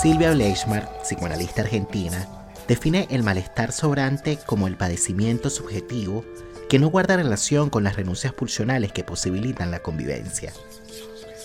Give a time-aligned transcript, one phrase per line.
[0.00, 2.26] Silvia Bleichmar, psicoanalista argentina,
[2.66, 6.24] define el malestar sobrante como el padecimiento subjetivo
[6.70, 10.54] que no guarda relación con las renuncias pulsionales que posibilitan la convivencia,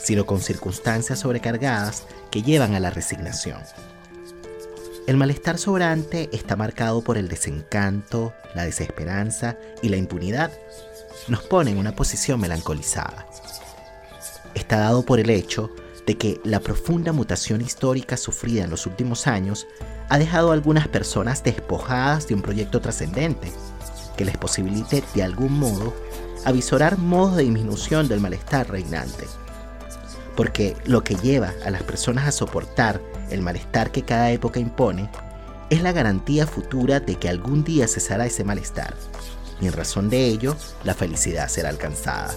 [0.01, 3.59] sino con circunstancias sobrecargadas que llevan a la resignación.
[5.05, 10.49] El malestar sobrante está marcado por el desencanto, la desesperanza y la impunidad.
[11.27, 13.27] Nos pone en una posición melancolizada.
[14.53, 19.27] Está dado por el hecho de que la profunda mutación histórica sufrida en los últimos
[19.27, 19.67] años
[20.09, 23.51] ha dejado a algunas personas despojadas de un proyecto trascendente
[24.15, 25.93] que les posibilite de algún modo
[26.45, 29.25] avisorar modos de disminución del malestar reinante.
[30.35, 35.09] Porque lo que lleva a las personas a soportar el malestar que cada época impone
[35.69, 38.93] es la garantía futura de que algún día cesará ese malestar,
[39.59, 42.33] y en razón de ello, la felicidad será alcanzada.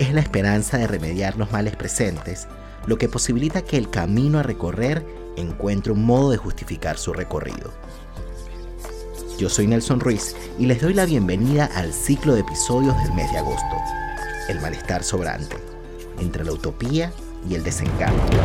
[0.00, 2.48] Es la esperanza de remediar los males presentes
[2.86, 5.04] lo que posibilita que el camino a recorrer
[5.36, 7.70] encuentre un modo de justificar su recorrido.
[9.38, 13.30] Yo soy Nelson Ruiz y les doy la bienvenida al ciclo de episodios del mes
[13.30, 13.76] de agosto,
[14.48, 15.56] El malestar sobrante,
[16.18, 17.12] entre la utopía
[17.46, 18.38] y el desencanto.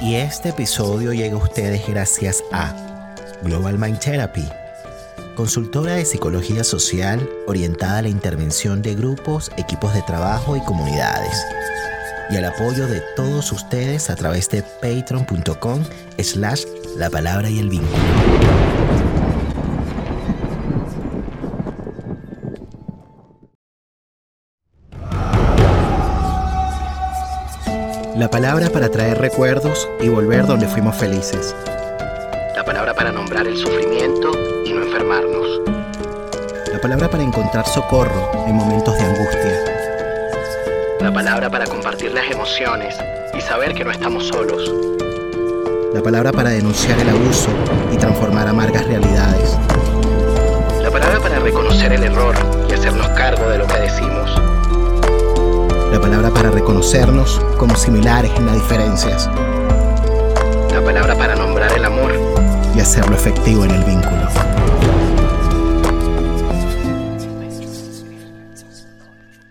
[0.00, 2.87] Y este episodio llega a ustedes gracias a
[3.42, 4.48] Global Mind Therapy,
[5.36, 11.44] consultora de psicología social orientada a la intervención de grupos, equipos de trabajo y comunidades
[12.30, 15.82] y al apoyo de todos ustedes a través de patreon.com
[16.18, 16.64] slash
[16.96, 17.98] la palabra y el vínculo.
[28.16, 31.54] La palabra para traer recuerdos y volver donde fuimos felices.
[32.68, 34.30] La palabra para nombrar el sufrimiento
[34.66, 35.62] y no enfermarnos.
[36.70, 39.78] La palabra para encontrar socorro en momentos de angustia
[41.00, 42.94] la palabra para compartir las emociones
[43.32, 44.70] y saber que no estamos solos.
[45.94, 47.48] La palabra para denunciar el abuso
[47.90, 49.56] y transformar amargas realidades.
[50.82, 52.34] La palabra para reconocer el error
[52.68, 54.42] y hacernos cargo de lo que decimos.
[55.90, 59.30] La palabra para reconocernos como similares en las diferencias.
[62.88, 64.28] Hacerlo efectivo en el vínculo.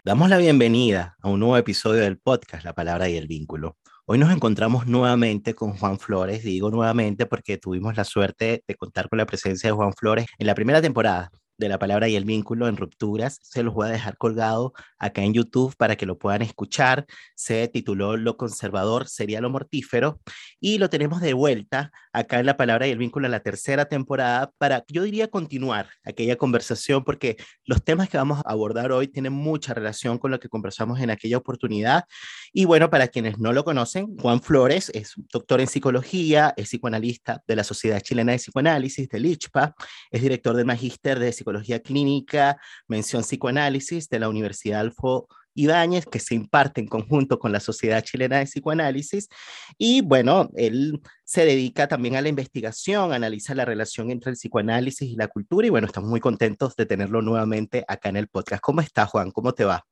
[0.03, 3.77] Damos la bienvenida a un nuevo episodio del podcast La Palabra y el Vínculo.
[4.07, 9.07] Hoy nos encontramos nuevamente con Juan Flores, digo nuevamente porque tuvimos la suerte de contar
[9.07, 12.25] con la presencia de Juan Flores en la primera temporada de la palabra y el
[12.25, 13.39] vínculo en rupturas.
[13.41, 17.05] Se los voy a dejar colgado acá en YouTube para que lo puedan escuchar.
[17.35, 20.19] Se tituló Lo conservador sería lo mortífero
[20.59, 23.85] y lo tenemos de vuelta acá en la palabra y el vínculo en la tercera
[23.85, 29.07] temporada para, yo diría, continuar aquella conversación porque los temas que vamos a abordar hoy
[29.07, 32.05] tienen mucha relación con lo que conversamos en aquella oportunidad.
[32.53, 37.43] Y bueno, para quienes no lo conocen, Juan Flores es doctor en psicología, es psicoanalista
[37.47, 39.75] de la Sociedad Chilena de Psicoanálisis, del ICHPA,
[40.11, 42.59] es director del Magíster de Psicología Psicología Clínica,
[42.89, 48.03] mención Psicoanálisis de la Universidad Alfo Ibáñez, que se imparte en conjunto con la Sociedad
[48.03, 49.29] Chilena de Psicoanálisis.
[49.77, 55.09] Y bueno, él se dedica también a la investigación, analiza la relación entre el psicoanálisis
[55.09, 55.65] y la cultura.
[55.65, 58.61] Y bueno, estamos muy contentos de tenerlo nuevamente acá en el podcast.
[58.61, 59.31] ¿Cómo está, Juan?
[59.31, 59.85] ¿Cómo te va?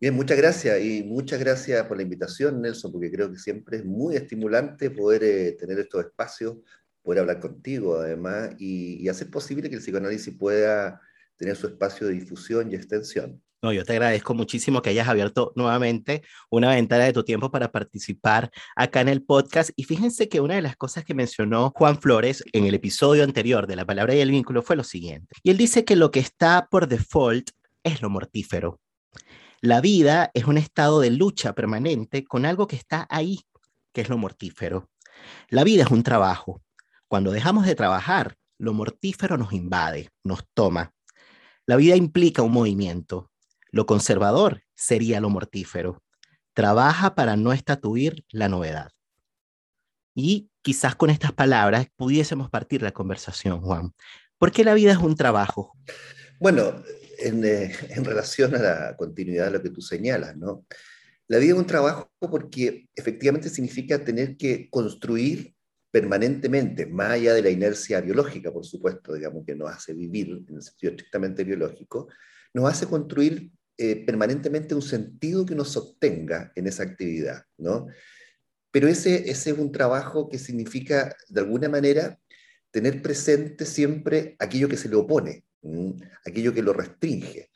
[0.00, 3.84] Bien, muchas gracias y muchas gracias por la invitación, Nelson, porque creo que siempre es
[3.84, 6.58] muy estimulante poder eh, tener estos espacios
[7.04, 11.00] poder hablar contigo además y, hacer posible que el psicoanálisis pueda
[11.36, 13.40] tener su espacio de difusión y extensión.
[13.62, 17.70] No, yo te agradezco muchísimo que hayas abierto nuevamente una ventana de tu tiempo para
[17.72, 19.70] participar acá en el podcast.
[19.76, 23.66] Y fíjense que una de las cosas que mencionó Juan Flores en el episodio anterior
[23.66, 25.34] de La Palabra y el Vínculo fue lo siguiente.
[25.42, 27.50] Y él dice que lo que está por default
[27.84, 28.80] es lo mortífero.
[29.62, 33.40] La vida es un estado de lucha permanente con algo que está ahí,
[33.94, 34.90] que es lo mortífero.
[35.48, 36.60] La vida es un trabajo,
[37.14, 40.92] cuando dejamos de trabajar, lo mortífero nos invade, nos toma.
[41.64, 43.30] La vida implica un movimiento.
[43.70, 46.02] Lo conservador sería lo mortífero.
[46.54, 48.90] Trabaja para no estatuir la novedad.
[50.16, 53.92] Y quizás con estas palabras pudiésemos partir la conversación, Juan.
[54.36, 55.72] ¿Por qué la vida es un trabajo?
[56.40, 56.82] Bueno,
[57.20, 60.66] en, eh, en relación a la continuidad de lo que tú señalas, ¿no?
[61.28, 65.53] La vida es un trabajo porque efectivamente significa tener que construir
[65.94, 70.56] permanentemente, más allá de la inercia biológica, por supuesto, digamos, que nos hace vivir en
[70.56, 72.08] el sentido estrictamente biológico,
[72.52, 77.86] nos hace construir eh, permanentemente un sentido que nos sostenga en esa actividad, ¿no?
[78.72, 82.18] Pero ese, ese es un trabajo que significa, de alguna manera,
[82.72, 85.44] tener presente siempre aquello que se le opone,
[86.26, 87.50] aquello que lo restringe.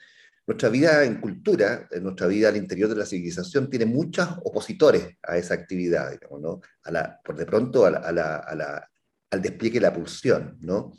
[0.48, 5.36] Nuestra vida en cultura, nuestra vida al interior de la civilización, tiene muchos opositores a
[5.36, 6.60] esa actividad, digamos, ¿no?
[6.84, 8.88] A la, por de pronto a la,
[9.30, 10.94] al despliegue de la pulsión, ¿no?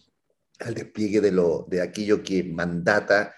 [0.60, 3.34] Al despliegue de, lo, de aquello que mandata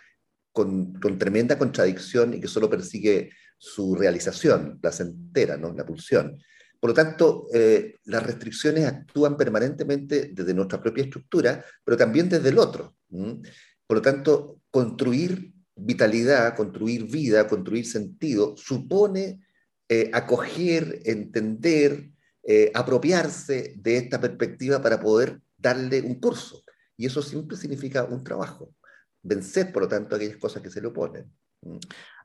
[0.52, 5.74] con, con tremenda contradicción y que solo persigue su realización placentera, ¿no?
[5.74, 6.38] La pulsión.
[6.78, 12.50] Por lo tanto, eh, las restricciones actúan permanentemente desde nuestra propia estructura, pero también desde
[12.50, 12.98] el otro.
[13.08, 19.42] Por lo tanto, construir vitalidad, construir vida, construir sentido, supone
[19.90, 22.12] eh, acoger, entender,
[22.44, 26.62] eh, apropiarse de esta perspectiva para poder darle un curso.
[26.98, 28.74] Y eso siempre significa un trabajo.
[29.22, 31.32] Vencer, por lo tanto, aquellas cosas que se le oponen.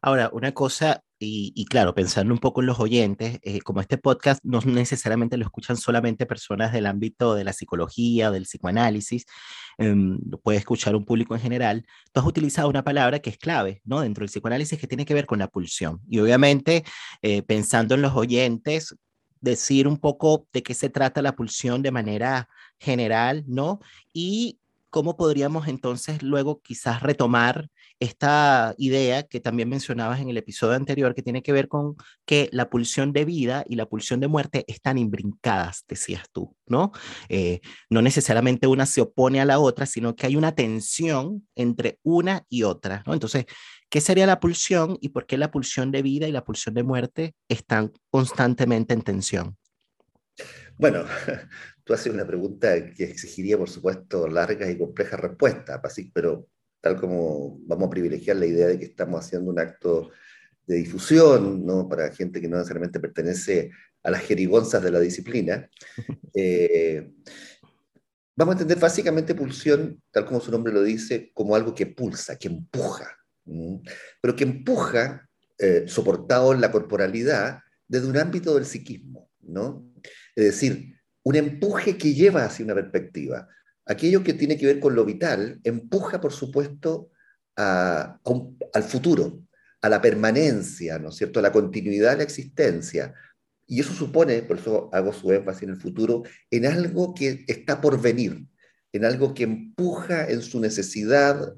[0.01, 4.45] Ahora, una cosa, y, claro, pensando un poco en los oyentes, eh, como este podcast
[4.45, 9.25] no necesariamente lo escuchan solamente personas del ámbito de la psicología o del psicoanálisis,
[9.79, 13.83] lo puede escuchar un público en general, tú has utilizado una palabra que es clave,
[13.85, 14.01] ¿no?
[14.01, 16.01] Dentro del psicoanálisis que tiene que ver con la pulsión.
[16.09, 16.85] Y obviamente,
[17.23, 18.95] eh, pensando en los oyentes,
[19.41, 22.49] decir un poco de qué se trata la pulsión de manera
[22.79, 23.81] general, ¿no?
[24.13, 24.59] Y
[24.91, 27.69] cómo podríamos entonces luego quizás retomar
[27.99, 31.97] esta idea que también mencionabas en el episodio anterior, que tiene que ver con
[32.27, 36.93] que la pulsión de vida y la pulsión de muerte están imbrincadas, decías tú, ¿no?
[37.29, 41.99] Eh, no necesariamente una se opone a la otra, sino que hay una tensión entre
[42.03, 43.15] una y otra, ¿no?
[43.15, 43.47] Entonces,
[43.89, 46.83] ¿qué sería la pulsión y por qué la pulsión de vida y la pulsión de
[46.83, 49.57] muerte están constantemente en tensión?
[50.77, 51.05] Bueno,
[51.87, 55.81] tú haces una pregunta que exigiría, por supuesto, largas y complejas respuestas,
[56.13, 56.49] pero
[56.81, 60.11] tal como vamos a privilegiar la idea de que estamos haciendo un acto
[60.67, 61.89] de difusión, ¿no?
[61.89, 63.71] para gente que no necesariamente pertenece
[64.03, 65.71] a las jerigonzas de la disciplina,
[66.35, 67.09] eh,
[68.35, 72.37] vamos a entender básicamente pulsión, tal como su nombre lo dice, como algo que pulsa,
[72.37, 73.17] que empuja,
[74.21, 79.89] pero que empuja, eh, soportado en la corporalidad, desde un ámbito del psiquismo, ¿no?
[80.35, 80.96] Es decir,
[81.27, 83.49] un empuje que lleva hacia una perspectiva.
[83.85, 87.11] Aquello que tiene que ver con lo vital empuja, por supuesto,
[87.57, 89.43] al futuro,
[89.83, 93.13] a la permanencia, ¿no es cierto?, a la continuidad de la existencia.
[93.67, 97.81] Y eso supone, por eso hago su énfasis en el futuro, en algo que está
[97.81, 98.47] por venir,
[98.93, 101.55] en algo que empuja en su necesidad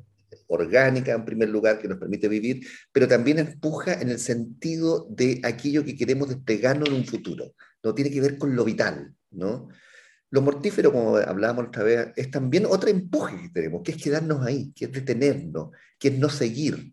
[0.47, 5.43] orgánica, en primer lugar, que nos permite vivir, pero también empuja en el sentido de
[5.45, 7.55] aquello que queremos despegarnos en un futuro.
[7.85, 9.69] No tiene que ver con lo vital, ¿no?
[10.31, 14.45] Lo mortífero, como hablábamos otra vez, es también otro empuje que tenemos, que es quedarnos
[14.45, 16.93] ahí, que es detenernos, que es no seguir,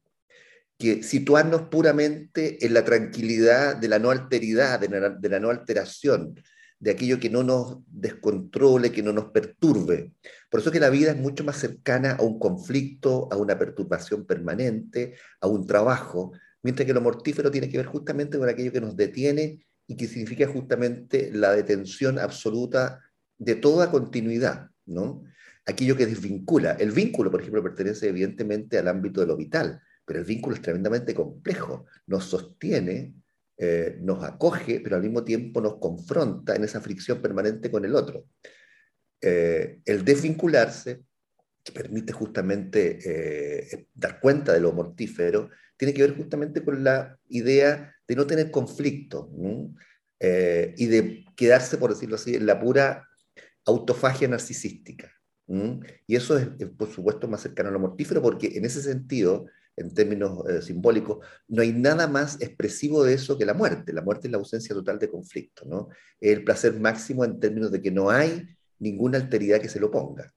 [0.77, 5.49] que situarnos puramente en la tranquilidad de la no alteridad, de la, de la no
[5.49, 6.35] alteración,
[6.79, 10.13] de aquello que no nos descontrole, que no nos perturbe.
[10.49, 14.25] Por eso que la vida es mucho más cercana a un conflicto, a una perturbación
[14.25, 16.33] permanente, a un trabajo,
[16.63, 20.07] mientras que lo mortífero tiene que ver justamente con aquello que nos detiene y que
[20.07, 23.01] significa justamente la detención absoluta
[23.37, 25.23] de toda continuidad, ¿no?
[25.65, 26.71] Aquello que desvincula.
[26.73, 30.61] El vínculo, por ejemplo, pertenece evidentemente al ámbito de lo vital, pero el vínculo es
[30.61, 31.85] tremendamente complejo.
[32.07, 33.13] Nos sostiene,
[33.57, 37.95] eh, nos acoge, pero al mismo tiempo nos confronta en esa fricción permanente con el
[37.95, 38.25] otro.
[39.21, 41.03] Eh, el desvincularse,
[41.65, 47.19] que permite justamente eh, dar cuenta de lo mortífero, tiene que ver justamente con la
[47.27, 49.29] idea de no tener conflicto
[50.19, 53.07] y de quedarse, por decirlo así, en la pura
[53.65, 55.11] autofagia narcisística.
[56.07, 56.47] Y eso es,
[56.77, 61.25] por supuesto, más cercano a lo mortífero, porque en ese sentido, en términos eh, simbólicos,
[61.47, 63.93] no hay nada más expresivo de eso que la muerte.
[63.93, 65.89] La muerte es la ausencia total de conflicto, ¿no?
[66.19, 68.47] el placer máximo en términos de que no hay
[68.79, 70.33] ninguna alteridad que se lo ponga.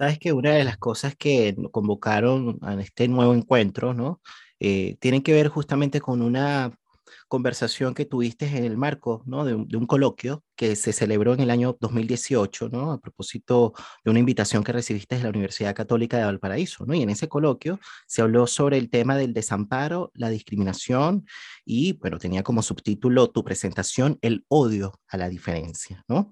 [0.00, 4.22] Sabes que una de las cosas que convocaron a este nuevo encuentro, ¿no?
[4.58, 6.72] Eh, tienen que ver justamente con una
[7.28, 9.44] conversación que tuviste en el marco ¿no?
[9.44, 12.92] de, un, coloquio que se celebró en el año 2018, ¿no?
[12.92, 13.72] a propósito
[14.04, 16.84] de una invitación que recibiste de la Universidad Católica de Valparaíso.
[16.84, 16.92] ¿no?
[16.92, 21.24] Y en ese coloquio se habló sobre el tema del desamparo, la discriminación
[21.64, 26.04] y, bueno, tenía como subtítulo tu presentación, el odio a la diferencia.
[26.08, 26.30] ¿no?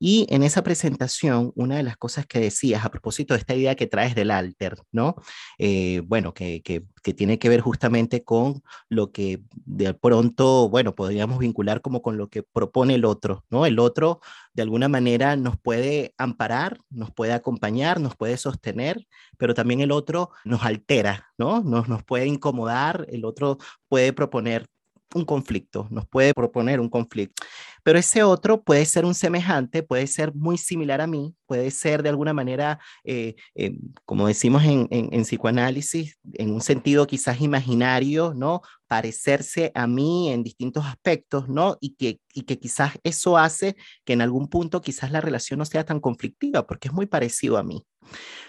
[0.00, 3.76] Y en esa presentación, una de las cosas que decías a propósito de esta idea
[3.76, 5.14] que traes del alter, ¿no?
[5.56, 10.94] Eh, bueno, que, que, que tiene que ver justamente con lo que de pronto, bueno,
[10.94, 13.67] podríamos vincular como con lo que propone el otro, ¿no?
[13.68, 14.20] El otro
[14.52, 19.06] de alguna manera nos puede amparar, nos puede acompañar, nos puede sostener,
[19.36, 21.62] pero también el otro nos altera, ¿no?
[21.62, 23.58] Nos, nos puede incomodar, el otro
[23.88, 24.66] puede proponer
[25.14, 27.42] un conflicto, nos puede proponer un conflicto.
[27.82, 32.02] Pero ese otro puede ser un semejante, puede ser muy similar a mí, puede ser
[32.02, 33.72] de alguna manera, eh, eh,
[34.04, 38.60] como decimos en, en, psicoanálisis, en un sentido quizás imaginario, ¿no?
[38.86, 41.76] Parecerse a mí en distintos aspectos, ¿no?
[41.80, 45.64] Y que, y que quizás eso hace que en algún punto quizás la relación no
[45.64, 47.84] sea tan conflictiva, porque es muy parecido a mí.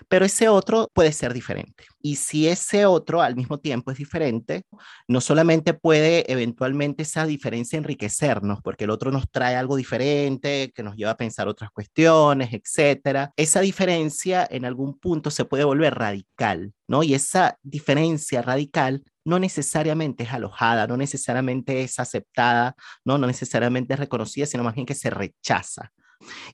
[0.08, 1.86] Pero ese otro puede ser diferente.
[2.02, 4.64] Y si ese otro al mismo tiempo es diferente,
[5.08, 10.84] no solamente puede eventualmente esa diferencia enriquecernos, porque el otro nos trae algo diferente, que
[10.84, 13.32] nos lleva a pensar otras cuestiones, etcétera.
[13.36, 17.04] Esa diferencia en algún punto se puede volver radical, ¿no?
[17.04, 23.94] Y esa diferencia radical no necesariamente es alojada, no necesariamente es aceptada, no, no necesariamente
[23.94, 25.92] es reconocida, sino más bien que se rechaza.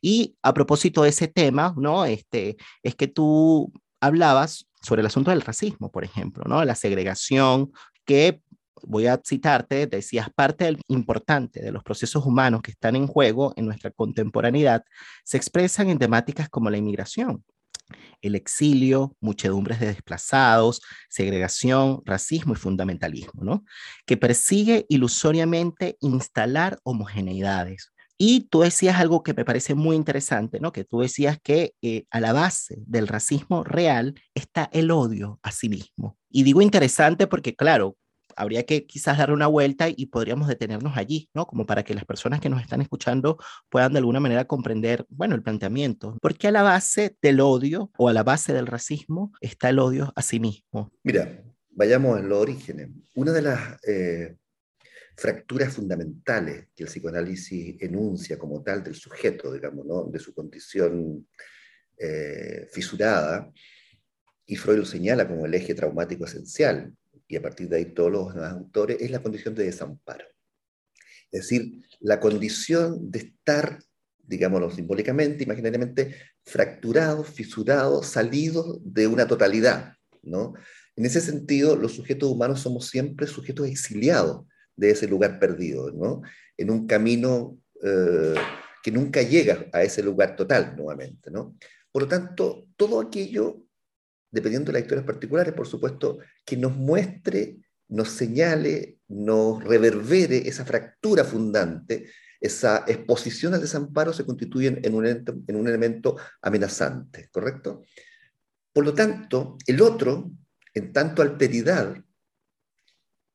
[0.02, 2.06] Y a propósito de ese tema, ¿no?
[2.06, 6.64] Este, es que tú hablabas sobre el asunto del racismo, por ejemplo, ¿no?
[6.64, 7.72] La segregación
[8.06, 8.42] que
[8.84, 13.54] voy a citarte, decías, parte del, importante de los procesos humanos que están en juego
[13.56, 14.84] en nuestra contemporaneidad
[15.24, 17.44] se expresan en temáticas como la inmigración,
[18.22, 23.64] el exilio, muchedumbres de desplazados, segregación, racismo y fundamentalismo, ¿no?
[24.06, 30.72] Que persigue ilusoriamente instalar homogeneidades, y tú decías algo que me parece muy interesante, ¿no?
[30.72, 35.52] Que tú decías que eh, a la base del racismo real está el odio a
[35.52, 36.18] sí mismo.
[36.30, 37.98] Y digo interesante porque, claro,
[38.36, 41.46] habría que quizás darle una vuelta y podríamos detenernos allí, ¿no?
[41.46, 43.38] Como para que las personas que nos están escuchando
[43.70, 46.18] puedan de alguna manera comprender, bueno, el planteamiento.
[46.22, 50.12] Porque a la base del odio o a la base del racismo está el odio
[50.16, 50.92] a sí mismo.
[51.04, 52.90] Mira, vayamos en los orígenes.
[53.16, 54.36] Una de las eh,
[55.16, 60.04] fracturas fundamentales que el psicoanálisis enuncia como tal del sujeto, digamos, ¿no?
[60.04, 61.28] de su condición
[61.98, 63.52] eh, fisurada,
[64.48, 66.94] y Freud lo señala como el eje traumático esencial,
[67.28, 70.26] y a partir de ahí todos los autores, es la condición de desamparo.
[71.32, 73.80] Es decir, la condición de estar,
[74.20, 79.94] digámoslo simbólicamente, imaginariamente, fracturado, fisurado, salido de una totalidad.
[80.22, 80.54] ¿no?
[80.96, 86.22] En ese sentido, los sujetos humanos somos siempre sujetos exiliados de ese lugar perdido, ¿no?
[86.58, 88.36] En un camino eh,
[88.84, 91.58] que nunca llega a ese lugar total nuevamente, ¿no?
[91.92, 93.65] Por lo tanto, todo aquello,
[94.32, 100.66] dependiendo de las historias particulares, por supuesto, que nos muestre, nos señale, nos reverbere esa
[100.66, 107.84] fractura fundante, esa exposición al desamparo se constituyen en un, en un elemento amenazante, ¿correcto?
[108.74, 110.32] Por lo tanto, el otro,
[110.74, 111.96] en tanto alteridad,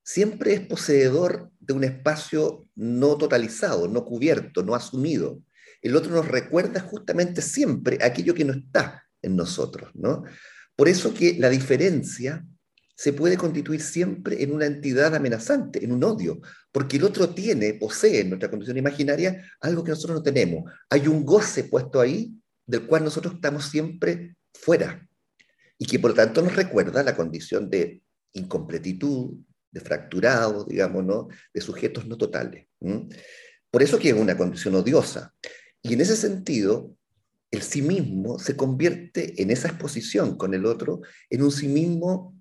[0.03, 5.43] siempre es poseedor de un espacio no totalizado, no cubierto, no asumido.
[5.83, 10.25] El otro nos recuerda justamente siempre aquello que no está en nosotros, ¿no?
[10.81, 12.43] Por eso que la diferencia
[12.97, 16.41] se puede constituir siempre en una entidad amenazante, en un odio,
[16.73, 20.73] porque el otro tiene, posee en nuestra condición imaginaria algo que nosotros no tenemos.
[20.89, 22.33] Hay un goce puesto ahí
[22.65, 25.07] del cual nosotros estamos siempre fuera
[25.77, 28.01] y que por lo tanto nos recuerda la condición de
[28.33, 29.35] incompletitud,
[29.71, 32.69] de fracturado, digamos, de sujetos no totales.
[33.71, 35.35] Por eso que es una condición odiosa.
[35.83, 36.97] Y en ese sentido,
[37.51, 42.37] el sí mismo se convierte en esa exposición con el otro, en un sí mismo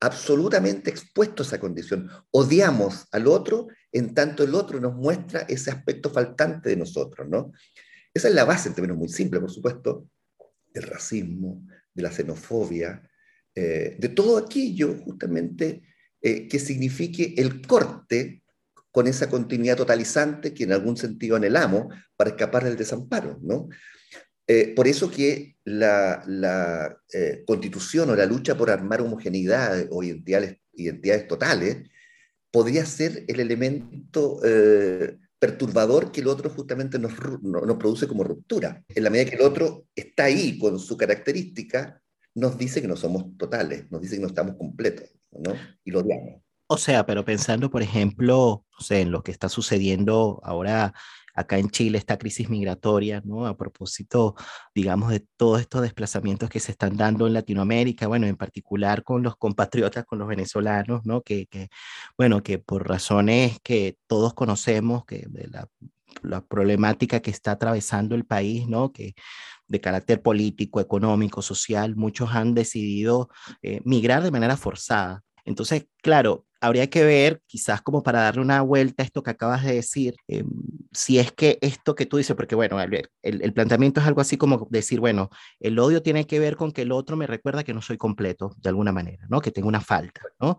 [0.00, 2.10] absolutamente expuesto a esa condición.
[2.30, 7.52] Odiamos al otro en tanto el otro nos muestra ese aspecto faltante de nosotros, ¿no?
[8.12, 10.08] Esa es la base, en términos muy simples, por supuesto,
[10.72, 13.02] del racismo, de la xenofobia,
[13.54, 15.82] eh, de todo aquello justamente
[16.20, 18.42] eh, que signifique el corte
[18.90, 23.38] con esa continuidad totalizante que en algún sentido anhelamos para escapar del desamparo.
[23.42, 23.68] ¿no?
[24.46, 30.58] Eh, por eso que la, eh, constitución o la lucha por armar homogeneidad o identidades,
[30.74, 31.88] identidades totales
[32.50, 34.40] podría ser el elemento
[35.38, 38.82] perturbador que el otro justamente nos, nos, produce como ruptura.
[38.88, 42.00] En la medida que el otro está ahí con su característica,
[42.34, 45.10] nos dice que no somos totales, nos dice que no estamos completos.
[45.84, 46.40] Y lo odiamos.
[46.66, 50.94] O sea, pero pensando, por ejemplo, en lo que está sucediendo ahora
[51.34, 53.46] acá en Chile, esta crisis migratoria, ¿no?
[53.46, 54.34] A propósito,
[54.74, 59.22] digamos, de todos estos desplazamientos que se están dando en Latinoamérica, bueno, en particular con
[59.22, 61.22] los compatriotas, con los venezolanos, ¿no?
[61.22, 61.48] Que,
[62.16, 65.68] bueno, que por razones que todos conocemos, que de la,
[66.22, 68.92] la problemática que está atravesando el país, ¿no?
[68.92, 69.14] Que
[69.66, 73.28] de carácter político, económico, social, muchos han decidido
[73.62, 75.22] eh, migrar de manera forzada.
[75.44, 79.64] Entonces, claro, habría que ver, quizás como para darle una vuelta a esto que acabas
[79.64, 80.48] de decir, em,
[80.92, 84.36] si es que esto que tú dices, porque bueno, el, el, planteamiento es algo así
[84.36, 85.30] como decir, bueno,
[85.60, 88.54] el odio tiene que ver con que el otro me recuerda que no soy completo
[88.58, 89.40] de alguna manera, ¿no?
[89.40, 90.58] Que tengo una falta, ¿no?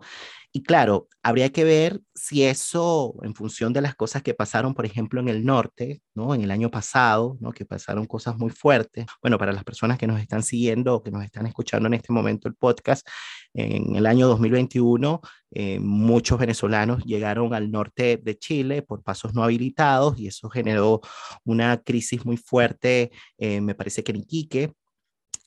[0.56, 4.86] Y claro, habría que ver si eso, en función de las cosas que pasaron, por
[4.86, 6.34] ejemplo, en el norte, ¿no?
[6.34, 7.52] En el año pasado, ¿no?
[7.52, 9.04] Que pasaron cosas muy fuertes.
[9.20, 12.48] Bueno, para las personas que nos están siguiendo que nos están escuchando en este momento
[12.48, 13.06] el podcast,
[13.52, 15.20] en el año 2021,
[15.50, 21.02] eh, muchos venezolanos llegaron al norte de Chile por pasos no habilitados y eso generó
[21.44, 24.72] una crisis muy fuerte, eh, me parece que en Iquique,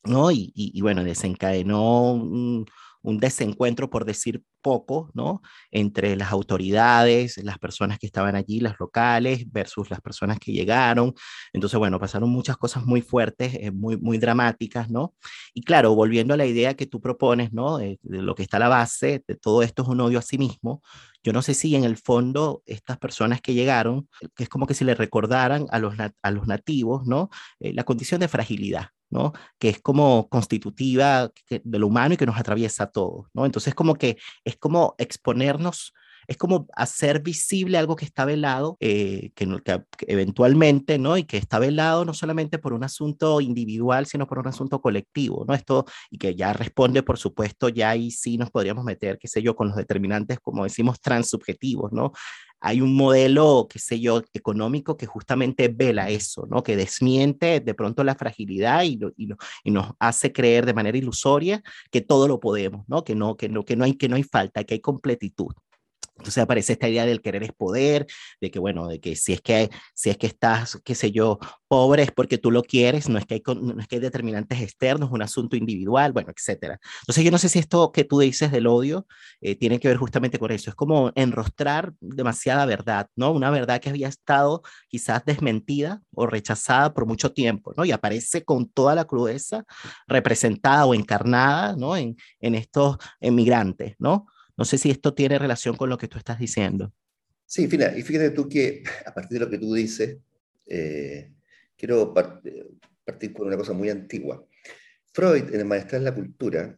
[0.04, 0.30] ¿no?
[0.30, 2.63] Y, y, bueno, desencadenó
[3.01, 5.41] un desencuentro, por decir poco, ¿no?
[5.72, 11.13] Entre las autoridades, las personas que estaban allí, las locales, versus las personas que llegaron.
[11.53, 15.15] Entonces, bueno, pasaron muchas cosas muy fuertes, eh, muy, muy dramáticas, ¿no?
[15.53, 17.77] Y claro, volviendo a la idea que tú propones, ¿no?
[17.77, 20.38] De, lo que está a la base de todo esto es un odio a sí
[20.38, 20.82] mismo.
[21.24, 24.74] Yo no sé si en el fondo estas personas que llegaron, que es como que
[24.74, 27.29] si le recordaran a los, a los nativos, ¿no?
[27.60, 29.34] Eh, la condición de fragilidad, ¿no?
[29.58, 33.46] Que es como constitutiva de lo humano y que nos atraviesa a todos, ¿no?
[33.46, 35.94] Entonces como que es como exponernos,
[36.28, 41.18] es como hacer visible algo que está velado, eh, que, que, eventualmente, ¿no?
[41.18, 45.44] Y que está velado no solamente por un asunto individual, sino por un asunto colectivo,
[45.48, 45.56] ¿no?
[45.56, 49.42] Esto, y que ya responde, por supuesto, ya ahí sí nos podríamos meter, qué sé
[49.42, 52.12] yo, con los determinantes, como decimos, transsubjetivos, ¿no?
[52.62, 56.63] Hay un modelo, qué sé yo, económico que justamente vela eso, ¿no?
[56.63, 59.30] Que desmiente de pronto la fragilidad y, y,
[59.63, 63.04] y, nos hace creer de manera ilusoria que todo lo podemos, ¿no?
[63.04, 65.54] Que no, que no, que no, hay, que no hay falta, que hay completitud.
[66.20, 68.06] Entonces aparece esta idea del querer es poder,
[68.42, 71.40] de que bueno, de que si es que, si es que estás, qué sé yo,
[71.68, 74.60] pobre es porque tú lo quieres, no es que hay, no es que hay determinantes
[74.62, 76.80] externos, un asunto individual, bueno, etcétera.
[77.02, 79.08] Entonces yo no sé si esto que tú dices del odio
[79.40, 83.32] eh, tiene que ver justamente con eso, es como enrostrar demasiada verdad, ¿no?
[83.32, 87.86] Una verdad que había estado quizás desmentida o rechazada por mucho tiempo, ¿no?
[87.86, 89.64] Y aparece con toda la crudeza
[90.08, 91.96] representada o encarnada, ¿no?
[91.96, 94.28] En, en estos emigrantes, ¿no?
[94.60, 96.94] No sé si esto tiene relación con lo que tú estás diciendo.
[97.46, 100.18] Sí, fíjate, y fíjate tú que a partir de lo que tú dices,
[100.66, 101.32] eh,
[101.78, 104.46] quiero partir con una cosa muy antigua.
[105.13, 106.78] Freud, en el Maestral de la Cultura,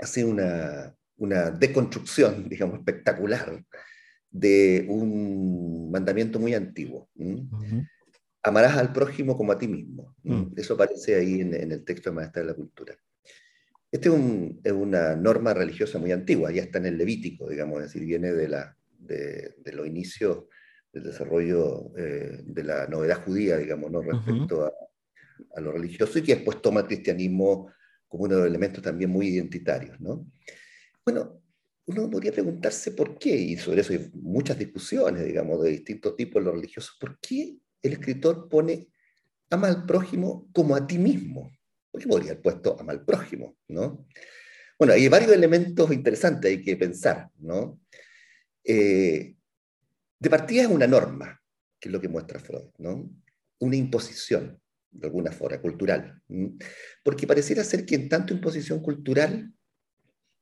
[0.00, 3.62] hace una, una deconstrucción, digamos, espectacular
[4.30, 7.10] de un mandamiento muy antiguo.
[8.42, 10.16] Amarás al prójimo como a ti mismo.
[10.22, 10.54] Mm.
[10.56, 12.96] Eso aparece ahí en, en, el texto de Maestral de la Cultura.
[13.90, 18.06] Esta es, una norma religiosa muy antigua, ya está en el Levítico, digamos, es decir,
[18.06, 20.44] viene de, la, de, los inicios
[20.92, 24.02] del desarrollo eh, de la novedad judía, digamos, ¿no?
[24.02, 24.72] respecto a,
[25.54, 27.70] a, lo religioso y que después toma el cristianismo
[28.08, 30.00] como uno de los elementos también muy identitarios.
[30.00, 30.26] ¿no?
[31.04, 31.42] Bueno,
[31.86, 36.40] uno podría preguntarse por qué, y sobre eso hay muchas discusiones, digamos, de distintos tipos
[36.40, 38.88] en lo religioso, ¿por qué el escritor pone
[39.50, 41.55] ama al prójimo como a ti mismo?
[41.98, 44.06] Qué podría haber puesto ama al prójimo, ¿no?
[44.78, 47.80] Bueno, hay varios elementos interesantes hay que pensar, ¿no?
[48.62, 49.34] Eh,
[50.18, 51.40] de partida es una norma,
[51.78, 53.10] que es lo que muestra Freud, ¿no?
[53.60, 56.20] Una imposición, de alguna forma, cultural.
[57.02, 59.52] Porque pareciera ser que en tanto imposición cultural,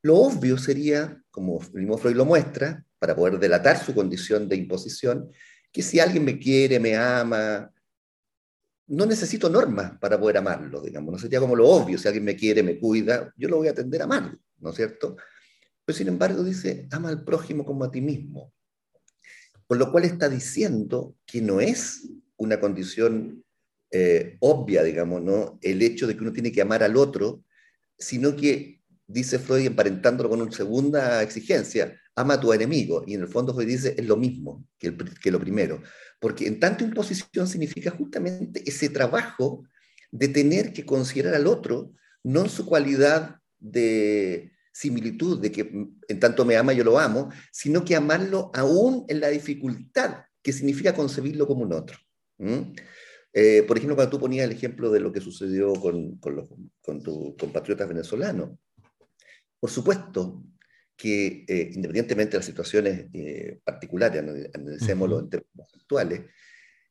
[0.03, 5.31] lo obvio sería, como mismo Freud lo muestra, para poder delatar su condición de imposición,
[5.73, 7.74] que si alguien me quiere, me ama,
[8.87, 12.37] no necesito normas para poder amarlo, digamos, no sería como lo obvio, si alguien me
[12.37, 15.17] quiere, me cuida, yo lo voy a atender a amarlo, ¿no es cierto?
[15.85, 18.53] Pero sin embargo dice, ama al prójimo como a ti mismo,
[19.67, 23.45] con lo cual está diciendo que no es una condición
[23.91, 25.59] eh, obvia, digamos, ¿no?
[25.63, 27.45] El hecho de que uno tiene que amar al otro,
[27.97, 33.23] sino que, dice Freud, emparentándolo con una segunda exigencia, ama a tu enemigo, y en
[33.23, 34.91] el fondo Freud dice, es lo mismo que,
[35.31, 35.81] lo primero
[36.25, 39.63] porque en tanto imposición significa justamente ese trabajo
[40.11, 45.71] de tener que considerar al otro, no en su cualidad de similitud, de que
[46.09, 50.55] en tanto me ama yo lo amo, sino que amarlo aún en la dificultad, que
[50.55, 51.99] significa concebirlo como un otro.
[53.35, 56.49] Eh, por ejemplo, cuando tú ponías el ejemplo de lo que sucedió con, con,
[56.81, 58.53] con tus compatriotas venezolanos,
[59.65, 60.45] por supuesto,
[60.95, 64.23] que eh, independientemente de las situaciones eh, particulares,
[64.53, 66.21] analicémoslo en términos actuales,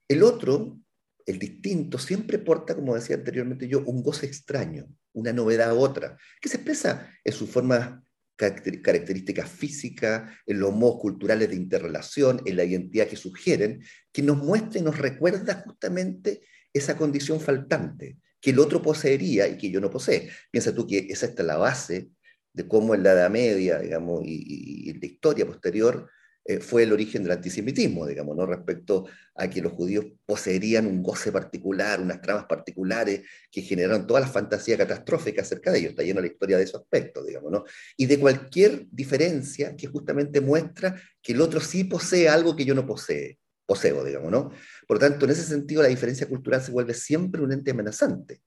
[0.07, 0.79] el otro,
[1.23, 6.49] el distinto, siempre porta, como decía anteriormente yo, un goce extraño, una novedad otra, que
[6.49, 8.01] se expresa en sus formas
[8.37, 14.37] características físicas, en los modos culturales de interrelación, en la identidad que sugieren, que nos
[14.37, 16.41] muestra y nos recuerda justamente
[16.73, 20.31] esa condición faltante que el otro poseería y que yo no posee.
[20.49, 22.09] Piensa tú que esa es la base
[22.53, 26.09] de cómo en la Edad Media, digamos, y, en la historia posterior,
[26.45, 28.45] eh, fue el origen del antisemitismo, digamos, ¿no?
[28.45, 34.23] respecto a que los judíos poseerían un goce particular, unas tramas particulares que generaron todas
[34.23, 35.91] las fantasías catastróficas acerca de ellos.
[35.91, 37.63] Está llena la historia de esos aspectos, digamos, ¿no?
[37.95, 42.75] Y de cualquier diferencia que justamente muestra que el otro sí posee algo que yo
[42.75, 44.51] no posee, poseo, digamos, ¿no?
[44.85, 48.41] Por lo tanto, en ese sentido, la diferencia cultural se vuelve siempre un ente amenazante.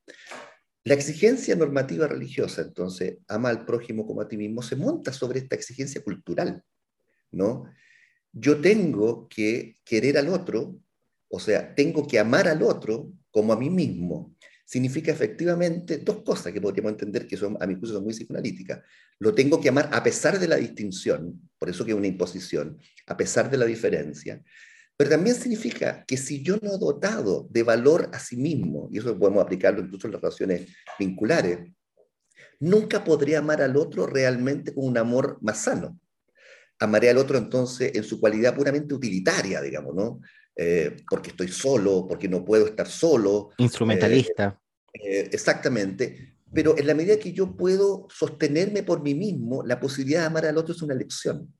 [0.87, 5.41] La exigencia normativa religiosa, entonces, ama al prójimo como a ti mismo, se monta sobre
[5.41, 6.63] esta exigencia cultural,
[7.33, 7.65] ¿no?
[8.31, 10.79] Yo tengo que querer al otro,
[11.29, 14.37] o sea, tengo que amar al otro como a mí mismo.
[14.65, 18.85] Significa efectivamente dos cosas que podríamos entender que son, a mi juicio, son muy psicoanalíticas.
[19.19, 22.79] Lo tengo que amar a pesar de la distinción, por eso que es una imposición,
[23.09, 24.41] a pesar de la diferencia.
[24.97, 28.99] Pero también significa que si yo no he dotado de valor a sí mismo, y
[28.99, 31.59] eso podemos aplicarlo incluso en las relaciones vinculares,
[32.61, 36.01] nunca podría amar al otro realmente con un amor más sano.
[36.79, 40.21] Amaré al otro entonces en su cualidad puramente utilitaria, digamos, ¿no?
[40.55, 43.51] Eh, porque estoy solo, porque no puedo estar solo.
[43.59, 44.59] Instrumentalista.
[44.95, 46.39] Eh, eh, exactamente.
[46.55, 50.47] Pero en la medida que yo puedo sostenerme por mí mismo, la posibilidad de amar
[50.47, 51.53] al otro es una elección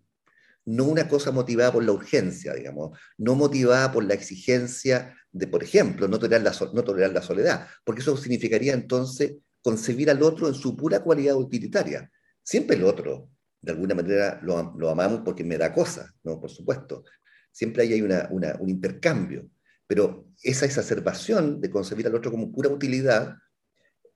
[0.67, 5.63] no una cosa motivada por la urgencia, digamos, no motivada por la exigencia de, por
[5.63, 10.49] ejemplo, no tolerar la, no tolerar la soledad, porque eso significaría entonces concebir al otro
[10.49, 12.11] en su pura cualidad utilitaria.
[12.43, 16.41] Siempre el otro, de alguna manera, lo, amamos porque me da cosas, ¿no?
[16.41, 17.05] Por supuesto.
[17.53, 19.49] Siempre hay una, un intercambio,
[19.87, 23.37] pero esa exacerbación de concebir al otro como pura utilidad,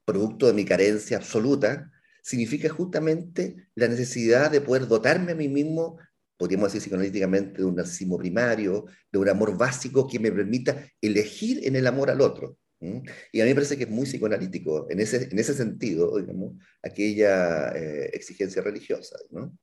[0.04, 1.90] producto de mi carencia absoluta,
[2.22, 5.98] significa justamente la necesidad de poder dotarme a mí mismo
[6.40, 11.60] podríamos decir psicoanalíticamente, de un narcisismo primario, de un amor básico que me permita elegir
[11.64, 12.56] en el amor al otro.
[12.80, 16.54] Y a mí me parece que es muy psicoanalítico en ese, en ese sentido, digamos,
[16.82, 19.18] aquella eh, exigencia religiosa.
[19.28, 19.54] ¿no?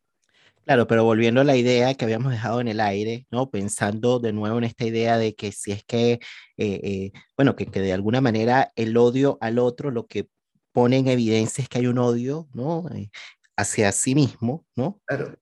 [0.66, 3.50] Claro, pero volviendo a la idea que habíamos dejado en el aire, ¿no?
[3.50, 6.20] Pensando de nuevo en esta idea de que si es que, eh,
[6.58, 10.28] eh, bueno, que, que, de alguna manera el odio al otro lo que
[10.72, 12.88] pone en evidencia es que hay un odio, ¿no?
[13.56, 15.02] hacia sí mismo, ¿no?
[15.08, 15.36] Claro.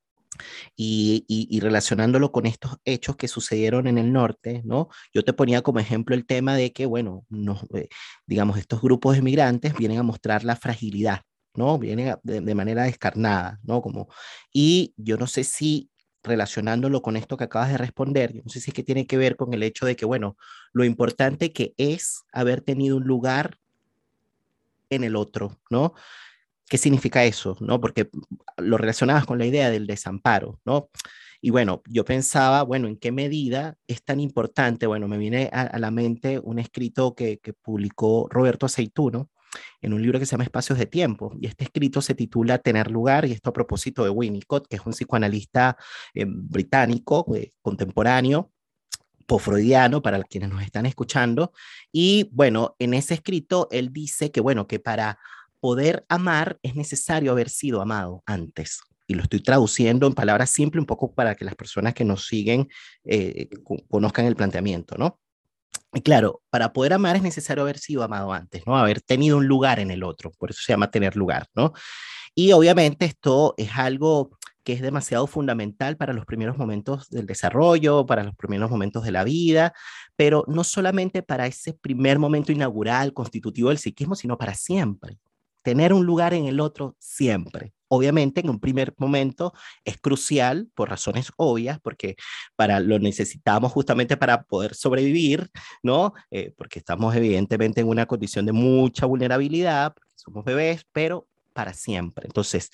[0.75, 4.89] Y, relacionándolo con estos hechos que sucedieron en el norte, ¿no?
[5.13, 7.25] Yo te ponía como ejemplo el tema de que, bueno,
[7.73, 7.87] eh,
[8.25, 11.21] digamos, estos grupos de migrantes vienen a mostrar la fragilidad,
[11.55, 11.79] ¿no?
[11.79, 13.81] Vienen de, manera descarnada, ¿no?
[13.81, 14.09] Como,
[14.51, 15.89] y yo no sé si
[16.23, 19.17] relacionándolo con esto que acabas de responder, yo no sé si es que tiene que
[19.17, 20.37] ver con el hecho de que, bueno,
[20.73, 23.59] lo importante que es haber tenido un lugar
[24.89, 25.93] en el otro, ¿no?
[26.67, 27.57] ¿Qué significa eso?
[27.59, 27.79] ¿no?
[27.79, 28.09] Porque
[28.57, 30.89] lo relacionabas con la idea del desamparo, ¿no?
[31.45, 34.87] Y bueno, yo pensaba, bueno, ¿en qué medida es tan importante?
[34.87, 39.29] Bueno, me viene a, la mente un escrito que, publicó Roberto Aceituno
[39.79, 41.35] en un libro que se llama Espacios de Tiempo.
[41.39, 44.85] Y este escrito se titula Tener lugar, y esto a propósito de Winnicott, que es
[44.87, 45.77] un psicoanalista
[46.15, 48.51] eh, británico eh, contemporáneo,
[49.27, 51.53] pofreudiano, para quienes nos están escuchando.
[51.91, 55.19] Y bueno, en ese escrito él dice que, bueno, que para
[55.65, 58.81] poder amar es necesario haber sido amado antes.
[59.07, 62.27] Y lo estoy traduciendo en palabras simples un poco para que las personas que nos
[62.27, 62.67] siguen
[63.03, 63.49] eh,
[63.89, 65.19] conozcan el planteamiento, ¿no?
[65.91, 68.77] Y claro, para poder amar es necesario haber sido amado antes, ¿no?
[68.77, 71.73] Haber tenido un lugar en el otro, por eso se llama tener lugar, ¿no?
[72.35, 78.05] Y obviamente esto es algo que es demasiado fundamental para los primeros momentos del desarrollo,
[78.05, 79.73] para los primeros momentos de la vida,
[80.15, 85.17] pero no solamente para ese primer momento inaugural, constitutivo del psiquismo, sino para siempre
[85.65, 87.73] tener un lugar en el otro siempre.
[87.87, 89.51] Obviamente, en un primer momento
[89.83, 92.15] es crucial por razones obvias, porque
[92.55, 95.49] para lo necesitamos justamente para poder sobrevivir,
[95.81, 96.13] ¿no?
[96.29, 101.73] Eh, porque estamos evidentemente en una condición de mucha vulnerabilidad, porque somos bebés, pero para
[101.73, 102.27] siempre.
[102.27, 102.69] Entonces,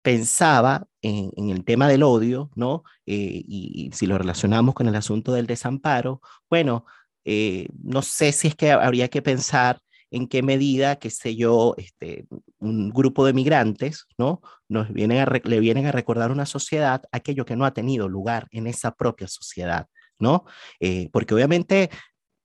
[0.00, 2.84] pensaba en, el tema del odio, ¿no?
[3.04, 6.86] Eh, y, si lo relacionamos con el asunto del desamparo, bueno,
[7.24, 9.80] eh, no sé si es que habría que pensar
[10.12, 12.26] en qué medida, qué sé yo, este,
[12.58, 14.42] un grupo de migrantes, ¿no?
[14.68, 18.46] Nos vienen a le vienen a recordar una sociedad aquello que no ha tenido lugar
[18.50, 20.44] en esa propia sociedad, ¿no?
[20.80, 21.90] Eh, porque obviamente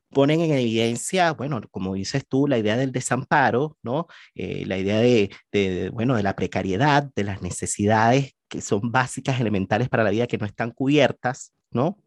[0.09, 4.07] ponen en evidencia, bueno, como dices tú, la idea del desamparo, ¿no?
[4.33, 9.41] Eh, la idea de, de, bueno, de la precariedad, de las necesidades que son básicas,
[9.41, 11.97] elementales para la vida, que no están cubiertas, ¿no?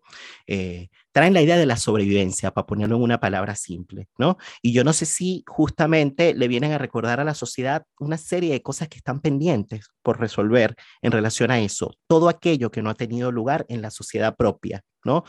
[0.47, 4.39] Eh, traen la idea de la sobrevivencia, para ponerlo en una palabra simple, ¿no?
[4.63, 8.53] Y yo no sé si justamente le vienen a recordar a la sociedad una serie
[8.53, 12.91] de cosas que están pendientes por resolver en relación a eso, todo aquello que no
[12.91, 15.25] ha tenido lugar en la sociedad propia, ¿no?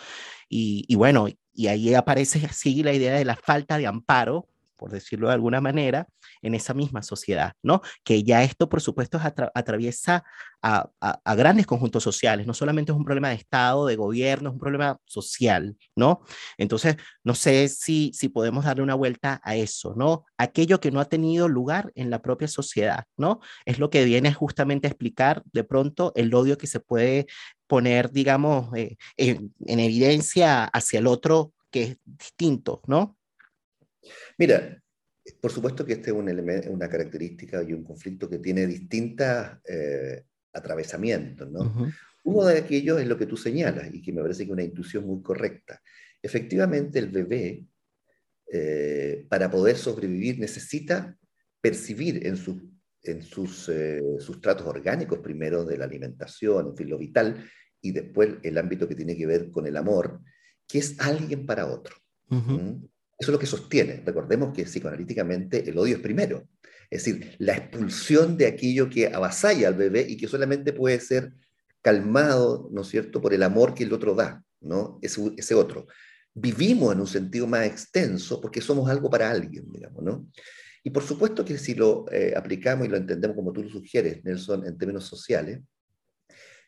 [0.50, 4.48] Y, bueno, y ahí aparece así la idea de la falta de amparo
[4.82, 6.08] por decirlo de alguna manera,
[6.42, 7.84] en esa misma sociedad, ¿no?
[8.04, 9.22] Que ya esto, por supuesto,
[9.54, 10.24] atraviesa
[10.64, 10.90] a,
[11.36, 14.98] grandes conjuntos sociales, no solamente es un problema de Estado, de gobierno, es un problema
[15.06, 16.22] social, ¿no?
[16.58, 20.26] Entonces, no sé si, si podemos darle una vuelta a eso, ¿no?
[20.36, 23.40] Aquello que no ha tenido lugar en la propia sociedad, ¿no?
[23.66, 27.28] Es lo que viene justamente a explicar de pronto el odio que se puede
[27.68, 33.16] poner, digamos, eh, en, en evidencia hacia el otro que es distinto, ¿no?
[34.38, 34.82] Mira,
[35.40, 36.28] por supuesto que este es un
[36.70, 39.28] una característica y un conflicto que tiene distintos
[39.68, 41.92] eh, atravesamientos, ¿no?
[42.24, 44.64] Uno de aquellos es lo que tú señalas y que me parece que es una
[44.64, 45.82] intuición muy correcta.
[46.22, 47.66] Efectivamente, el bebé,
[48.52, 51.18] eh, para poder sobrevivir, necesita
[51.60, 52.36] percibir en,
[53.04, 57.50] en sus eh, sustratos orgánicos, primero de la alimentación, en fin, lo vital,
[57.82, 60.22] y después el ámbito que tiene que ver con el amor,
[60.68, 61.96] que es alguien para otro.
[62.30, 62.86] ¿Mm?
[63.22, 64.02] Eso es lo que sostiene.
[64.04, 66.48] Recordemos que psicoanalíticamente el odio es primero.
[66.90, 71.32] Es decir, la expulsión de aquello que avasalla al bebé y que solamente puede ser
[71.84, 74.98] calmado, ¿no es cierto?, por el amor que el otro da, ¿no?
[75.04, 75.86] Ese, otro.
[76.34, 80.28] Vivimos en un sentido más extenso porque somos algo para alguien, digamos, ¿no?
[80.84, 84.24] Y por supuesto que si lo eh, aplicamos y lo entendemos como tú lo sugieres,
[84.24, 85.60] Nelson, en términos sociales,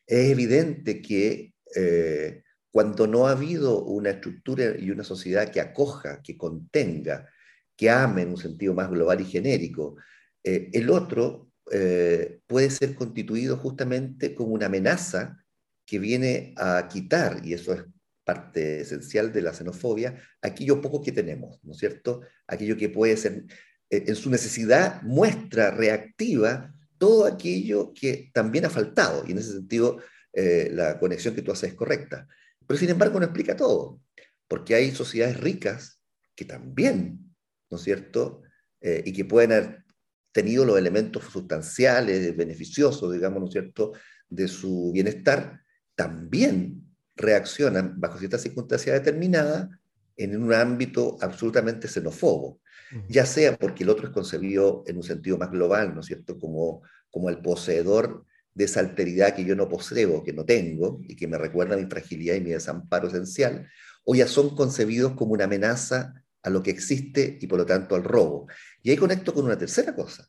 [0.06, 2.43] es evidente que eh,
[2.74, 7.30] cuando no ha habido una estructura y una sociedad que acoja, que contenga,
[7.78, 9.96] que ame en un sentido más global y genérico,
[10.44, 15.38] eh, el otro eh, puede ser constituido justamente como una amenaza
[15.86, 17.84] que viene a quitar, y eso es
[18.24, 22.22] parte esencial de la xenofobia, aquello poco que tenemos, ¿no es cierto?
[22.48, 23.44] Aquello que puede ser,
[23.92, 29.52] eh, en su necesidad, muestra reactiva todo aquello que también ha faltado, y en ese
[29.52, 30.00] sentido
[30.36, 32.28] la conexión que tú haces es correcta.
[32.68, 34.00] Pero sin embargo no explica todo,
[34.48, 36.00] porque hay sociedades ricas
[36.36, 37.36] que también,
[37.70, 38.42] ¿no es cierto?
[38.82, 39.84] Eh, y que pueden haber
[40.32, 43.94] tenido los elementos sustanciales, beneficiosos, digamos, ¿no es cierto?,
[44.30, 45.62] de su bienestar,
[45.96, 46.84] también
[47.16, 49.70] reaccionan bajo ciertas circunstancias determinadas
[50.18, 52.60] en un ámbito absolutamente xenófobo,
[53.08, 56.40] ya sea porque el otro es concebido en un sentido más global, ¿no es cierto?,
[56.40, 61.16] como, como el poseedor de esa alteridad que yo no poseo, que no tengo, y
[61.16, 63.68] que me recuerda mi fragilidad y mi desamparo esencial,
[64.04, 67.96] o ya son concebidos como una amenaza a lo que existe y por lo tanto
[67.96, 68.48] al robo.
[68.82, 70.28] Y ahí conecto con una tercera cosa,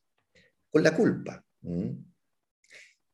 [0.70, 1.44] con la culpa.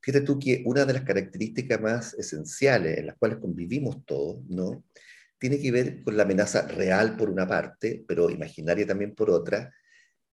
[0.03, 4.85] Fíjate tú que una de las características más esenciales en las cuales convivimos todos, ¿no?
[5.39, 9.73] Tiene que ver con la amenaza real por una parte, pero imaginaria también por otra,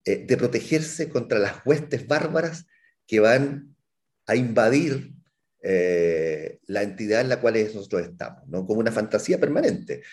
[0.04, 2.66] eh, de protegerse contra las huestes bárbaras
[3.06, 3.77] que van
[4.28, 5.14] a invadir
[5.64, 8.66] eh, la entidad en la cual nosotros estamos, ¿no?
[8.66, 10.04] como una fantasía permanente.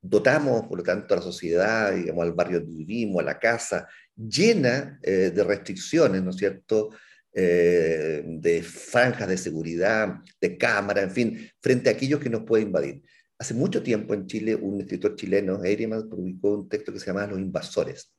[0.00, 3.88] Dotamos, por lo tanto, a la sociedad, digamos, al barrio donde vivimos, a la casa,
[4.16, 6.90] llena eh, de restricciones, ¿no es cierto?,
[7.32, 12.68] eh, de franjas de seguridad, de cámara, en fin, frente a aquellos que nos pueden
[12.68, 13.02] invadir.
[13.38, 17.28] Hace mucho tiempo en Chile, un escritor chileno, Eiriman, publicó un texto que se llamaba
[17.28, 18.12] Los invasores,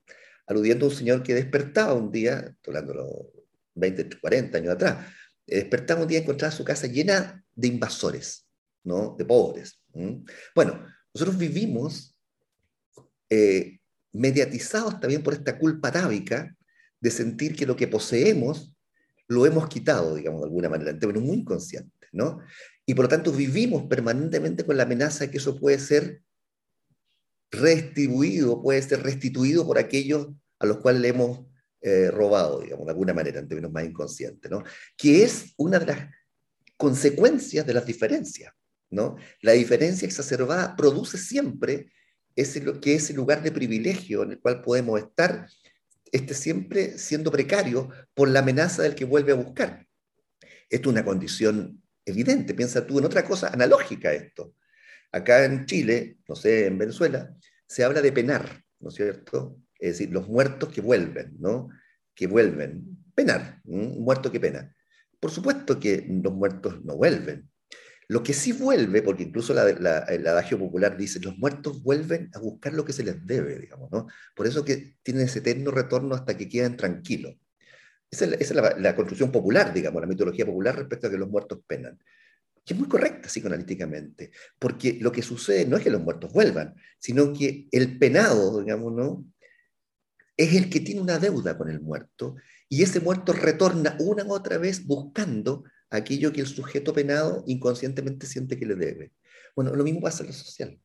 [0.48, 3.32] aludiendo a un señor que despertaba un día, hablando
[3.76, 5.08] 20, 40 años atrás,
[5.48, 8.48] eh, despertaba un día y encontraba su casa llena de invasores,
[8.84, 9.16] ¿no?
[9.18, 9.82] de pobres.
[10.56, 12.16] Bueno, nosotros vivimos
[13.30, 13.80] eh,
[14.14, 16.56] mediatizados también por esta culpa atávica
[17.00, 18.74] de sentir que lo que poseemos
[19.28, 22.40] lo hemos quitado, digamos, de alguna manera, en términos muy inconscientes, ¿no?
[22.86, 26.22] Y por lo tanto vivimos permanentemente con la amenaza de que eso puede ser
[27.50, 30.28] redistribuido, puede ser restituido por aquellos
[30.60, 31.46] a los cuales le hemos
[31.82, 34.64] eh, robado, digamos, de alguna manera, en términos más inconscientes, ¿no?
[34.96, 36.10] Que es una de las
[36.78, 38.54] consecuencias de las diferencias,
[38.90, 39.16] ¿no?
[39.42, 41.92] La diferencia exacerbada produce siempre
[42.36, 45.48] ese, que ese lugar de privilegio en el cual podemos estar,
[46.12, 49.88] esté siempre siendo precario por la amenaza del que vuelve a buscar.
[50.70, 52.54] Esto es una condición evidente.
[52.54, 54.56] Piensa tú en otra cosa analógica a esto.
[55.12, 57.36] Acá en Chile, no sé, en Venezuela,
[57.68, 59.58] se habla de penar, ¿no es cierto?
[59.82, 61.70] Es decir, los muertos que vuelven, ¿no?
[62.16, 62.98] Que vuelven.
[63.16, 64.74] Penar, un muerto que pena.
[65.20, 67.50] Por supuesto que los muertos no vuelven.
[68.08, 72.40] Lo que sí vuelve, porque incluso la, el adagio popular dice, los muertos vuelven a
[72.40, 74.08] buscar lo que se les debe, digamos, ¿no?
[74.36, 77.36] Por eso que tienen ese eterno retorno hasta que quedan tranquilos.
[78.12, 81.60] Esa es, la, la, construcción popular, digamos, la mitología popular respecto a que los muertos
[81.66, 81.98] penan.
[82.66, 86.76] Que es muy correcta psicoanalíticamente, porque lo que sucede no es que los muertos vuelvan,
[87.00, 89.31] sino que el penado, digamos, ¿no?
[90.38, 92.36] Es el que tiene una deuda con el muerto
[92.70, 98.26] y ese muerto retorna una u otra vez buscando aquello que el sujeto penado inconscientemente
[98.26, 99.12] siente que le debe.
[99.56, 100.80] Bueno, lo mismo pasa en lo social.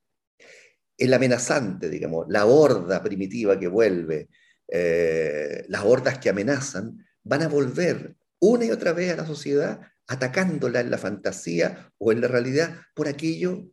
[0.99, 4.29] el amenazante, digamos, la horda primitiva que vuelve,
[4.69, 9.81] eh, las hordas que amenazan, van a volver una y otra vez a la sociedad
[10.07, 13.71] atacándola en la fantasía o en la realidad por aquello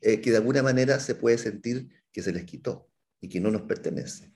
[0.00, 3.50] eh, que de alguna manera se puede sentir que se les quitó y que no
[3.50, 4.32] nos pertenece.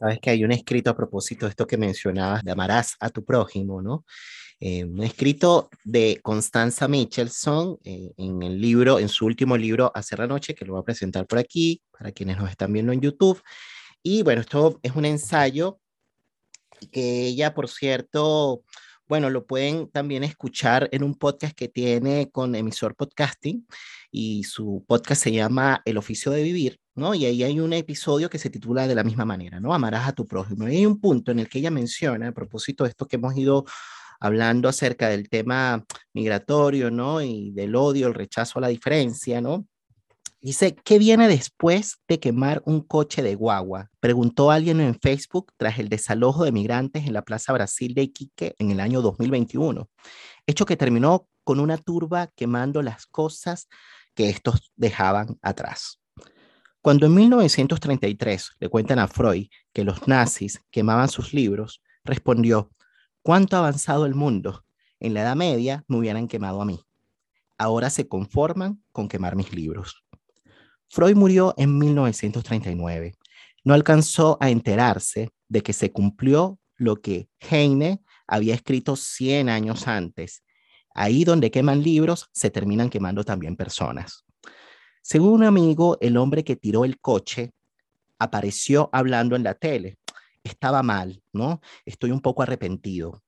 [0.00, 3.22] Sabes que hay un escrito a propósito de esto que mencionabas, de amarás a tu
[3.22, 4.06] prójimo, ¿no?
[4.58, 10.20] Eh, un escrito de Constanza Michelson eh, en el libro, en su último libro, Hacer
[10.20, 13.02] la Noche, que lo voy a presentar por aquí, para quienes nos están viendo en
[13.02, 13.42] YouTube.
[14.02, 15.78] Y bueno, esto es un ensayo
[16.90, 18.64] que ella, por cierto,
[19.06, 23.66] bueno, lo pueden también escuchar en un podcast que tiene con emisor podcasting
[24.10, 27.14] y su podcast se llama El oficio de vivir, ¿no?
[27.14, 29.74] Y ahí hay un episodio que se titula de la misma manera, ¿no?
[29.74, 30.68] Amarás a tu prójimo.
[30.68, 33.36] Y hay un punto en el que ella menciona, a propósito de esto que hemos
[33.36, 33.64] ido
[34.20, 37.22] hablando acerca del tema migratorio, ¿no?
[37.22, 39.66] Y del odio, el rechazo a la diferencia, ¿no?
[40.42, 43.90] Dice, ¿qué viene después de quemar un coche de guagua?
[44.00, 48.54] Preguntó alguien en Facebook tras el desalojo de migrantes en la Plaza Brasil de Iquique
[48.58, 49.90] en el año 2021.
[50.46, 53.68] Hecho que terminó con una turba quemando las cosas
[54.14, 55.99] que estos dejaban atrás.
[56.82, 62.70] Cuando en 1933 le cuentan a Freud que los nazis quemaban sus libros, respondió,
[63.22, 64.64] ¿Cuánto ha avanzado el mundo?
[64.98, 66.80] En la Edad Media me hubieran quemado a mí.
[67.58, 70.02] Ahora se conforman con quemar mis libros.
[70.88, 73.14] Freud murió en 1939.
[73.62, 79.86] No alcanzó a enterarse de que se cumplió lo que Heine había escrito 100 años
[79.86, 80.42] antes.
[80.94, 84.24] Ahí donde queman libros, se terminan quemando también personas.
[85.02, 87.52] Según un amigo, el hombre que tiró el coche
[88.18, 89.96] apareció hablando en la tele
[90.44, 91.60] estaba mal, ¿no?
[91.84, 93.22] Estoy un poco arrepentido.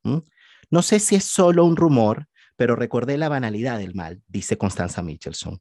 [0.71, 5.03] No sé si es solo un rumor, pero recordé la banalidad del mal, dice Constanza
[5.03, 5.61] Michelson.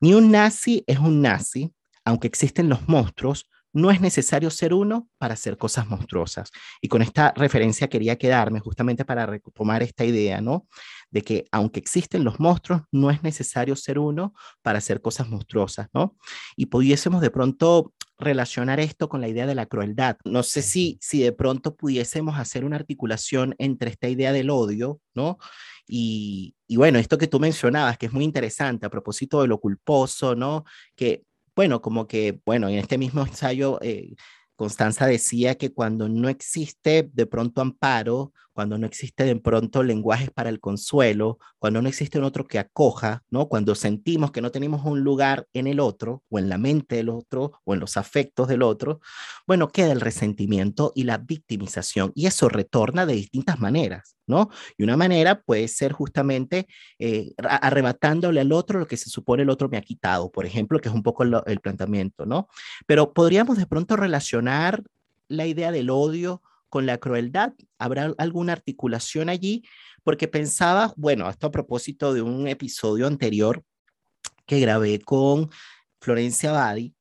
[0.00, 1.72] Ni un nazi es un nazi,
[2.04, 6.50] aunque existen los monstruos, no es necesario ser uno para hacer cosas monstruosas.
[6.80, 10.66] Y con esta referencia quería quedarme justamente para retomar esta idea, ¿no?
[11.10, 15.88] De que aunque existen los monstruos, no es necesario ser uno para hacer cosas monstruosas,
[15.92, 16.16] ¿no?
[16.56, 20.16] Y pudiésemos de pronto relacionar esto con la idea de la crueldad.
[20.24, 25.00] No sé si, si de pronto pudiésemos hacer una articulación entre esta idea del odio,
[25.14, 25.36] ¿no?
[25.86, 29.60] Y, y, bueno, esto que tú mencionabas, que es muy interesante a propósito de lo
[29.60, 30.64] culposo, ¿no?
[30.96, 34.14] Que, bueno, como que, bueno, en este mismo ensayo, eh,
[34.56, 40.30] Constanza decía que cuando no existe de pronto amparo, cuando no existe de pronto lenguajes
[40.30, 43.48] para el consuelo, cuando no existe un otro que acoja, ¿no?
[43.50, 47.10] Cuando sentimos que no tenemos un lugar en el otro o en la mente del
[47.10, 49.02] otro o en los afectos del otro,
[49.46, 54.48] bueno, queda el resentimiento y la victimización y eso retorna de distintas maneras, ¿no?
[54.78, 56.66] Y una manera puede ser justamente
[56.98, 60.78] eh, arrebatándole al otro lo que se supone el otro me ha quitado, por ejemplo,
[60.78, 62.48] que es un poco el, el planteamiento, ¿no?
[62.86, 64.82] Pero podríamos de pronto relacionar
[65.28, 66.40] la idea del odio
[66.76, 67.54] con la crueldad?
[67.78, 69.62] ¿Habrá alguna articulación allí?
[70.04, 73.62] Porque pensaba, bueno, esto a propósito de un episodio anterior
[74.44, 75.48] que grabé con
[76.02, 76.94] Florencia Badi,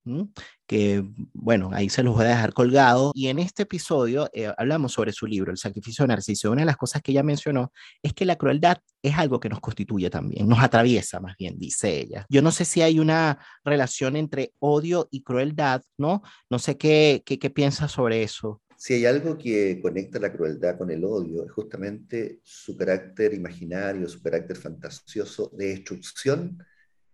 [0.66, 3.12] que bueno, ahí se los voy a dejar colgado.
[3.14, 6.50] Y en este episodio eh, hablamos sobre su libro, El sacrificio de Narciso.
[6.52, 9.60] Una de las cosas que ella mencionó es que la crueldad es algo que nos
[9.60, 12.26] constituye también, nos atraviesa más bien, dice ella.
[12.30, 16.24] Yo no sé si hay una relación entre odio y crueldad, ¿no?
[16.50, 18.62] No sé qué, qué, qué piensas sobre eso.
[18.78, 24.08] Si hay algo que conecta la crueldad con el odio, es justamente su carácter imaginario,
[24.10, 26.58] su carácter fantasioso de destrucción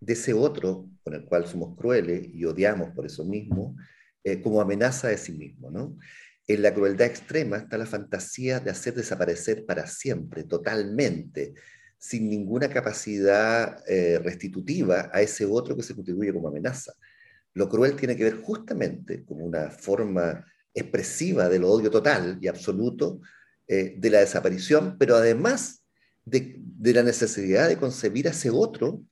[0.00, 3.76] de ese otro con el cual somos crueles y odiamos por eso mismo,
[4.24, 5.70] eh, como amenaza de sí mismo.
[5.70, 5.96] ¿no?
[6.48, 11.54] En la crueldad extrema está la fantasía de hacer desaparecer para siempre, totalmente,
[11.96, 16.92] sin ninguna capacidad eh, restitutiva a ese otro que se contribuye como amenaza.
[17.54, 23.20] Lo cruel tiene que ver justamente como una forma expresiva del odio total y absoluto,
[23.68, 25.84] eh, de la desaparición, pero además
[26.24, 29.02] de, la necesidad de concebir a ese otro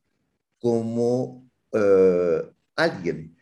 [0.58, 2.42] como eh,
[2.76, 3.36] alguien.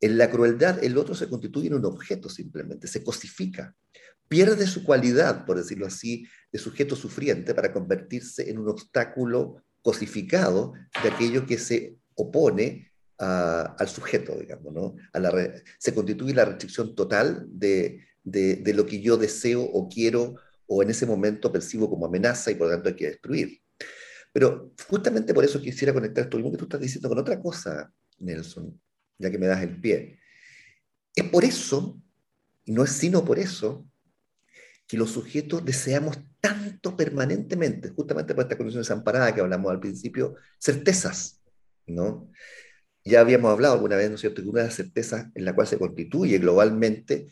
[0.00, 3.74] En la crueldad el otro se constituye en un objeto simplemente, se cosifica,
[4.28, 10.72] pierde su cualidad, por decirlo así, de sujeto sufriente para convertirse en un obstáculo cosificado
[11.02, 12.91] de aquello que se opone
[13.22, 14.96] al sujeto, digamos, ¿no?
[15.78, 20.90] Se constituye la restricción total de, de, lo que yo deseo o quiero o en
[20.90, 23.60] ese momento percibo como amenaza y por lo tanto hay que destruir.
[24.32, 27.92] Pero justamente por eso quisiera conectar esto mismo que tú estás diciendo con otra cosa,
[28.18, 28.80] Nelson,
[29.18, 30.18] ya que me das el pie.
[31.14, 32.00] Es por eso,
[32.64, 33.86] y no es sino por eso,
[34.86, 40.34] que los sujetos deseamos tanto permanentemente, justamente por esta condición desamparada que hablamos al principio,
[40.58, 41.42] certezas,
[41.86, 42.30] ¿no?
[43.04, 45.54] Ya habíamos hablado alguna vez, ¿no es cierto?, que una de las certezas en la
[45.54, 47.28] cual se constituye globalmente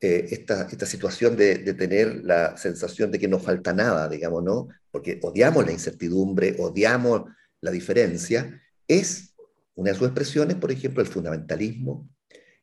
[0.00, 4.68] eh, esta, situación de, de, tener la sensación de que nos falta nada, digamos, ¿no?
[4.90, 7.24] Porque odiamos la incertidumbre, odiamos
[7.60, 9.34] la diferencia, es
[9.74, 12.08] una de sus expresiones, por ejemplo, el fundamentalismo,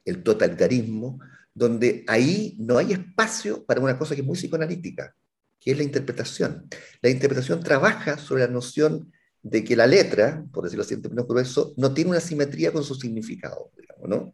[0.05, 1.19] el totalitarismo,
[1.53, 5.15] donde ahí no hay espacio para una cosa que es muy psicoanalítica,
[5.59, 6.67] que es la interpretación.
[7.01, 9.11] La interpretación trabaja sobre la noción
[9.45, 12.83] de que la letra, por decirlo así en términos gruesos, no tiene una simetría con
[12.83, 13.71] su significado,
[14.03, 14.33] ¿no?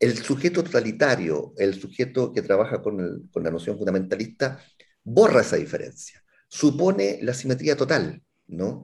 [0.00, 4.58] El sujeto totalitario, el sujeto que trabaja con, la noción fundamentalista,
[5.04, 8.82] borra esa diferencia, supone la simetría total, ¿no?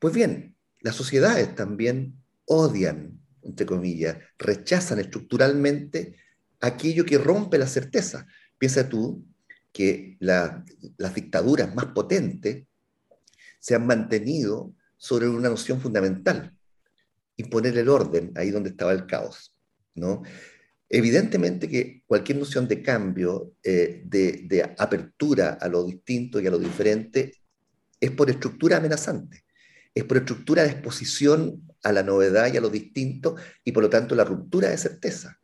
[0.00, 6.16] Pues bien, las sociedades también odian, entre comillas, rechazan estructuralmente
[6.60, 8.26] aquello que rompe la certeza.
[8.58, 9.24] Piensa tú
[9.70, 12.66] que las dictaduras más potentes
[13.60, 16.56] se han mantenido sobre una noción fundamental,
[17.36, 19.52] imponer el orden ahí donde estaba el caos.
[19.96, 20.22] ¿no?
[20.88, 26.52] Evidentemente que cualquier noción de cambio, eh, de, de apertura a lo distinto y a
[26.52, 27.34] lo diferente,
[27.98, 29.42] es por estructura amenazante,
[29.92, 33.34] es por estructura de exposición a la novedad y a lo distinto
[33.64, 35.36] y por lo tanto la ruptura de certeza.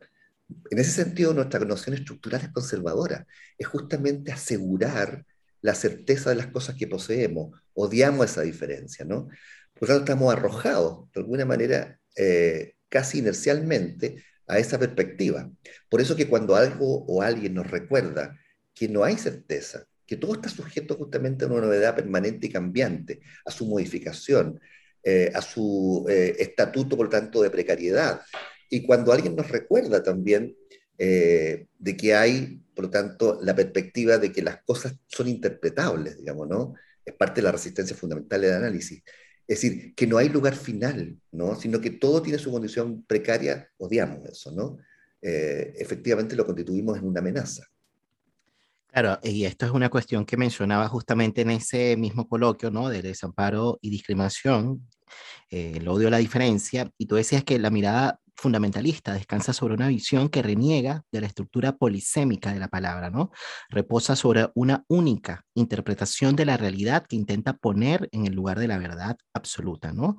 [0.71, 5.25] En ese sentido, nuestra noción estructural es conservadora, es justamente asegurar
[5.61, 9.27] la certeza de las cosas que poseemos, odiamos esa diferencia, ¿no?
[9.73, 15.49] Por lo tanto, estamos arrojados, de alguna manera, eh, casi inercialmente, a esa perspectiva.
[15.89, 18.37] Por eso que cuando algo o alguien nos recuerda
[18.73, 23.21] que no hay certeza, que todo está sujeto justamente a una novedad permanente y cambiante,
[23.45, 24.59] a su modificación,
[25.03, 28.21] eh, a su eh, estatuto, por tanto, de precariedad.
[28.69, 30.55] Y cuando alguien nos recuerda también
[30.99, 36.17] eh, de que hay, por lo tanto, la perspectiva de que las cosas son interpretables,
[36.17, 36.75] digamos, ¿no?
[37.03, 39.01] Es parte de la resistencia fundamental del análisis.
[39.47, 41.55] Es decir, que no hay lugar final, ¿no?
[41.55, 44.77] Sino que todo tiene su condición precaria, odiamos eso, ¿no?
[45.21, 47.67] efectivamente lo constituimos en una amenaza.
[48.91, 52.89] Claro, y esto es una cuestión que mencionaba justamente en ese mismo coloquio, ¿no?
[52.89, 54.87] De desamparo y discriminación,
[55.51, 59.73] eh, el odio a la diferencia, y tú decías que la mirada fundamentalista, descansa sobre
[59.73, 63.31] una visión que reniega de la estructura polisémica de la palabra, ¿no?
[63.69, 68.67] Reposa sobre una única interpretación de la realidad que intenta poner en el lugar de
[68.67, 70.17] la verdad absoluta, ¿no?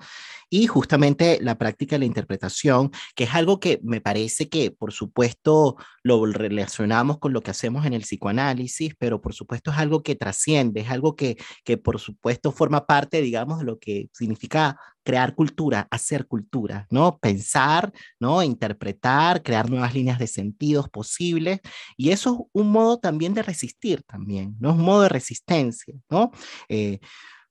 [0.49, 4.93] Y justamente la práctica de la interpretación, que es algo que me parece que, por
[4.93, 10.03] supuesto, lo relacionamos con lo que hacemos en el psicoanálisis, pero por supuesto es algo
[10.03, 14.79] que trasciende, es algo que, que por supuesto forma parte, digamos, de lo que significa
[15.11, 17.19] crear cultura, hacer cultura, ¿no?
[17.19, 18.45] Pensar, ¿no?
[18.45, 21.59] Interpretar, crear nuevas líneas de sentidos posibles.
[21.97, 24.73] Y eso es un modo también de resistir también, ¿no?
[24.73, 26.31] Un modo de resistencia, ¿no?
[26.69, 27.01] Eh,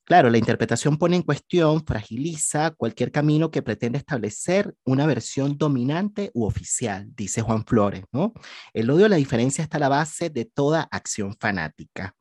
[0.10, 6.32] Claro, la interpretación pone en cuestión, fragiliza cualquier camino que pretende establecer una versión dominante
[6.34, 8.06] u oficial, dice Juan Flores.
[8.12, 8.34] ¿no?
[8.74, 12.16] El odio a la diferencia está a la base de toda acción fanática.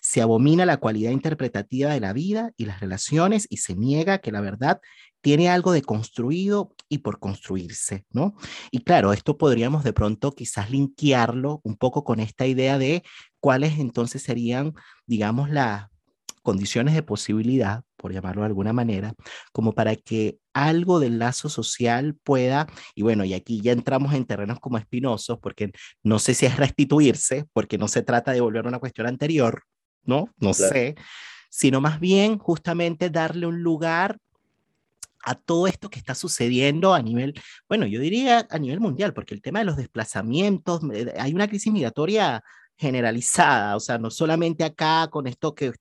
[0.00, 4.30] Se abomina la cualidad interpretativa de la vida y las relaciones y se niega que
[4.30, 4.80] la verdad
[5.20, 8.36] tiene algo de construido y por construirse, ¿no?
[8.70, 13.02] Y claro, esto podríamos de pronto quizás linkearlo un poco con esta idea de
[13.40, 14.74] cuáles entonces serían,
[15.06, 15.88] digamos, las
[16.44, 19.14] condiciones de posibilidad, por llamarlo de alguna manera,
[19.50, 24.26] como para que algo del lazo social pueda, y bueno, y aquí ya entramos en
[24.26, 25.72] terrenos como espinosos, porque
[26.02, 29.64] no sé si es restituirse, porque no se trata de volver a una cuestión anterior,
[30.04, 30.28] ¿no?
[30.36, 30.96] No sé,
[31.48, 34.18] sino más bien justamente darle un lugar
[35.24, 37.32] a todo esto que está sucediendo a nivel,
[37.70, 41.48] bueno, yo diría a nivel mundial, porque el tema de los desplazamientos, eh, hay una
[41.48, 42.42] crisis migratoria
[42.76, 45.72] generalizada, o sea, no solamente acá con esto que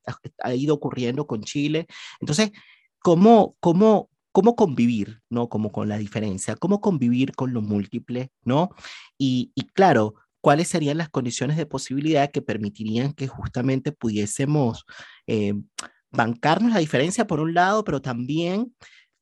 [0.43, 1.87] ha ido ocurriendo con Chile.
[2.19, 2.51] Entonces,
[2.99, 5.49] ¿cómo, cómo, cómo convivir, ¿no?
[5.49, 8.69] Como con la diferencia, cómo convivir con lo múltiple, ¿no?
[9.17, 14.85] Y, y claro, ¿cuáles serían las condiciones de posibilidad que permitirían que justamente pudiésemos
[15.27, 15.53] eh,
[16.13, 18.73] bancarnos la diferencia por un lado, pero también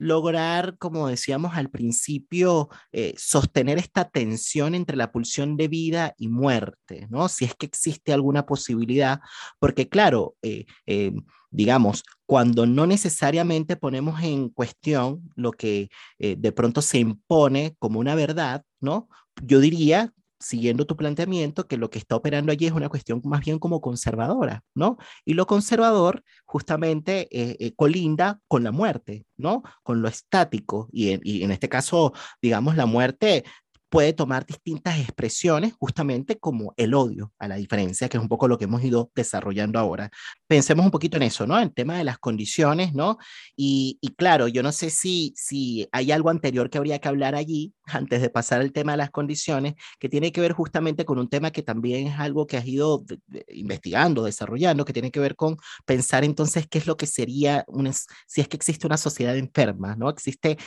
[0.02, 6.28] lograr, como decíamos al principio, eh, sostener esta tensión entre la pulsión de vida y
[6.28, 7.30] muerte, ¿no?
[7.30, 9.20] Si es que existe alguna posibilidad,
[9.60, 11.14] porque claro, eh, eh,
[11.52, 18.16] digamos, cuando no necesariamente ponemos en cuestión lo que de pronto se impone como una
[18.16, 19.08] verdad, ¿no?
[19.44, 23.42] Yo diría siguiendo tu planteamiento, que lo que está operando allí es una cuestión más
[23.42, 24.98] bien como conservadora, ¿no?
[25.24, 29.64] Y lo conservador justamente eh, eh, colinda con la muerte, ¿no?
[29.84, 30.90] Con lo estático.
[30.92, 33.46] Y en, y en este caso, digamos, la muerte
[33.92, 38.48] puede tomar distintas expresiones, justamente como el odio a la diferencia, que es un poco
[38.48, 40.10] lo que hemos ido desarrollando ahora.
[40.48, 41.60] Pensemos un poquito en eso, ¿no?
[41.60, 43.18] En tema de las condiciones, ¿no?
[43.54, 47.36] Y, y claro, yo no sé si, si hay algo anterior que habría que hablar
[47.36, 51.20] allí, antes de pasar al tema de las condiciones, que tiene que ver justamente con
[51.20, 53.04] un tema que también es algo que has ido
[53.50, 57.92] investigando, desarrollando, que tiene que ver con pensar entonces qué es lo que sería, una,
[57.92, 60.10] si es que existe una sociedad enferma, ¿no?
[60.10, 60.58] Existe...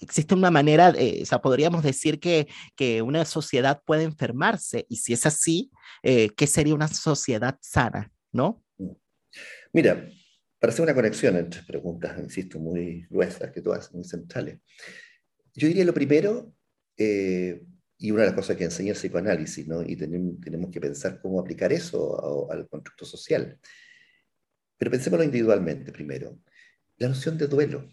[0.00, 4.86] Eh, eh, existe una manera, o sea, podríamos decir que, que, una sociedad puede enfermarse
[4.88, 5.70] y si es así,
[6.02, 8.64] eh, ¿qué sería una sociedad sana, no?
[9.72, 10.08] Mira,
[10.58, 14.58] para hacer una conexión entre preguntas, insisto, muy gruesas que tú haces, muy centrales,
[15.54, 16.52] yo diría lo primero,
[16.96, 17.62] eh,
[17.98, 19.82] y una de las cosas que enseña el psicoanálisis, ¿no?
[19.82, 23.58] y tenemos, que pensar cómo aplicar eso al constructo social.
[24.78, 26.38] Pero pensémoslo individualmente primero.
[26.96, 27.90] La noción de duelo,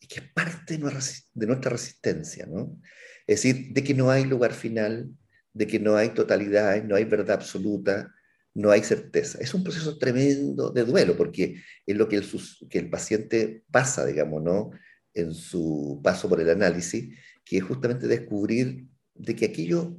[0.00, 2.80] y que es parte de nuestra resistencia, ¿no?
[3.26, 5.10] Es decir, de que no hay lugar final,
[5.52, 8.12] de que no hay totalidad, no hay verdad absoluta,
[8.54, 9.38] no hay certeza.
[9.40, 12.26] Es un proceso tremendo de duelo, porque es lo que el,
[12.70, 14.70] que el paciente pasa, digamos, ¿no?
[15.16, 19.94] en su paso por el análisis, que es justamente descubrir de que aquellos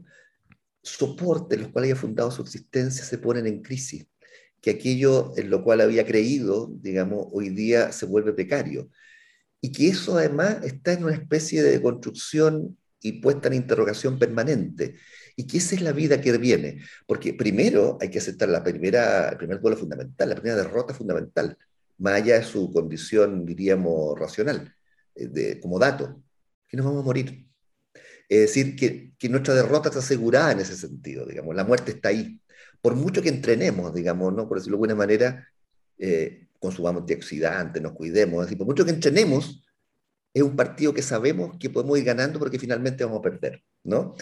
[0.83, 4.05] soportes los cuales había fundado su existencia se ponen en crisis,
[4.61, 8.89] que aquello en lo cual había creído, digamos, hoy día se vuelve precario,
[9.61, 14.95] y que eso además está en una especie de construcción y puesta en interrogación permanente,
[15.35, 19.29] y que esa es la vida que viene, porque primero hay que aceptar la primera,
[19.29, 21.57] el primer duelo fundamental, la primera derrota fundamental,
[21.99, 24.73] más allá de su condición, diríamos, racional
[25.61, 26.21] como dato,
[26.67, 27.47] que nos vamos a morir.
[28.29, 32.09] Es decir, que, que, nuestra derrota está asegurada en ese sentido, digamos, la muerte está
[32.09, 32.39] ahí.
[32.81, 34.47] Por mucho que entrenemos, digamos, ¿no?
[34.47, 35.47] por decirlo de alguna manera,
[35.97, 39.63] eh, consumamos antioxidantes, nos cuidemos, decir, por mucho que entrenemos,
[40.33, 44.15] es un partido que sabemos que podemos ir ganando porque finalmente vamos a perder, ¿no?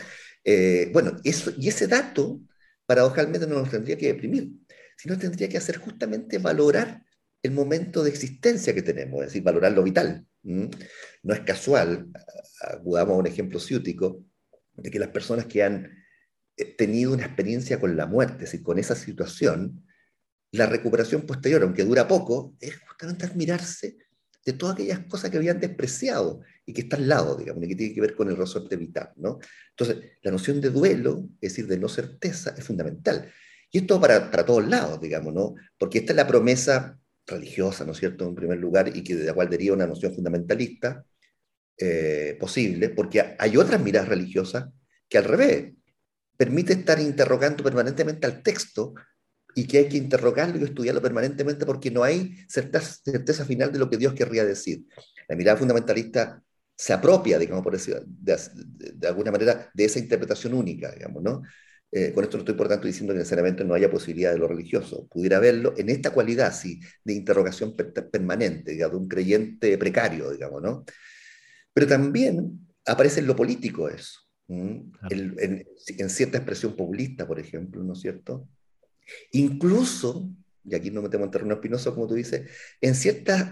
[0.44, 2.40] Eh, bueno, eso, y ese dato,
[2.86, 4.52] paradojalmente, no nos tendría que deprimir,
[4.98, 7.04] sino tendría que hacer justamente valorar
[7.44, 10.26] el momento de existencia que tenemos, es decir, valorar lo vital.
[10.44, 12.08] No es casual,
[12.62, 14.24] acudamos a un ejemplo ciútico,
[14.74, 15.92] de que las personas que han
[16.58, 19.85] eh, tenido una experiencia con la muerte, es decir, con esa situación,
[20.56, 23.98] la recuperación posterior, aunque dura poco, es justamente admirarse
[24.46, 27.76] de todas aquellas cosas que habían despreciado y que están al lado, digamos, y que
[27.76, 29.40] tiene que ver con el resorte vital, ¿no?
[29.72, 33.32] Entonces, la noción de duelo, es decir, de no certeza, es fundamental.
[33.72, 35.56] Y esto para, para todos lados, digamos, ¿no?
[35.78, 39.26] Porque esta es la promesa religiosa, ¿no es cierto?, en primer lugar, y que de
[39.26, 41.04] la cual deriva una noción fundamentalista
[41.78, 44.66] eh, posible, porque hay otras miradas religiosas
[45.10, 45.74] que al revés,
[46.38, 48.94] permite estar interrogando permanentemente al texto
[49.56, 53.80] y que hay que interrogarlo y estudiarlo permanentemente porque no hay certeza, certeza final de
[53.80, 54.86] lo que Dios querría decir.
[55.28, 56.44] La mirada fundamentalista
[56.76, 58.38] se apropia, digamos, por decir, de,
[58.94, 61.42] de, alguna manera, de esa interpretación única, digamos, ¿no?
[61.92, 64.50] Eh, con esto no estoy por tanto diciendo que necesariamente no haya posibilidad de lo
[64.50, 70.32] religioso, pudiera haberlo en esta cualidad, sí, de interrogación permanente, digamos, de un creyente precario,
[70.32, 70.84] digamos, ¿no?
[71.74, 74.92] Pero también aparece en lo político eso, en,
[76.10, 78.50] cierta expresión populista, por ejemplo, ¿no es cierto?
[79.32, 80.30] Incluso,
[80.64, 82.50] y aquí no metemos en terreno espinoso, como tú dices,
[82.82, 83.52] en ciertas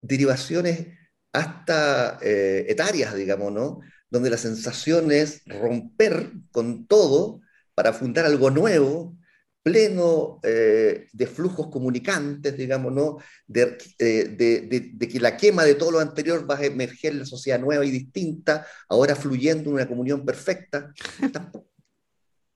[0.00, 0.88] derivaciones
[1.32, 3.80] hasta eh, etarias, digamos, ¿no?
[4.10, 7.40] Donde la sensación es romper con todo
[7.74, 9.16] para fundar algo nuevo,
[9.62, 13.18] pleno eh, de flujos comunicantes, digamos, ¿no?
[13.54, 17.84] Eh, de, que la quema de todo lo anterior va a emerger la sociedad nueva
[17.86, 20.92] y distinta, ahora fluyendo en una comunión perfecta.
[21.32, 21.70] Tampoco,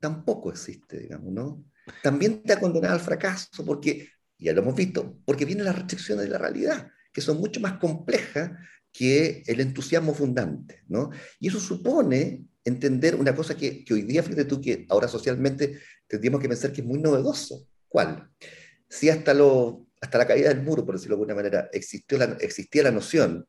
[0.00, 1.64] tampoco existe, digamos, ¿no?
[2.02, 4.08] También te ha condenado al fracaso, porque,
[4.38, 7.74] ya lo hemos visto, porque vienen las restricciones de la realidad, que son mucho más
[7.78, 8.52] complejas
[8.92, 11.10] que el entusiasmo fundante, ¿no?
[11.38, 16.40] Y eso supone entender una cosa que, hoy día, fíjate tú, que ahora socialmente tendríamos
[16.40, 17.68] que pensar que es muy novedoso.
[17.88, 18.28] ¿Cuál?
[18.88, 22.36] Si hasta, lo, hasta la caída del muro, por decirlo de alguna manera, existió la,
[22.40, 23.46] existía la noción,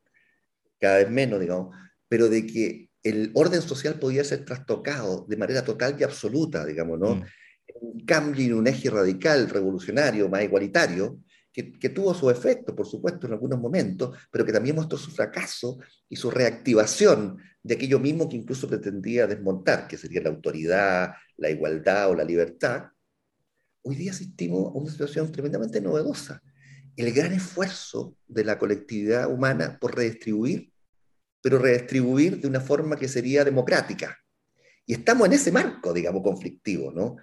[0.78, 1.74] cada vez menos, digamos,
[2.08, 6.98] pero de que el orden social podía ser trastocado de manera total y absoluta, digamos,
[6.98, 7.16] ¿no?
[7.16, 7.24] Mm.
[7.80, 11.20] Un cambio y un eje radical, revolucionario, más igualitario,
[11.52, 15.78] que, tuvo su efecto, por supuesto, en algunos momentos, pero que también mostró su fracaso
[16.08, 21.50] y su reactivación de aquello mismo que incluso pretendía desmontar, que sería la autoridad, la
[21.50, 22.84] igualdad o la libertad,
[23.82, 26.42] hoy día asistimos a una situación tremendamente novedosa.
[26.96, 30.72] El gran esfuerzo de la colectividad humana por redistribuir,
[31.40, 34.18] pero redistribuir de una forma que sería democrática.
[34.84, 37.16] Y estamos en ese marco, digamos, conflictivo, ¿no?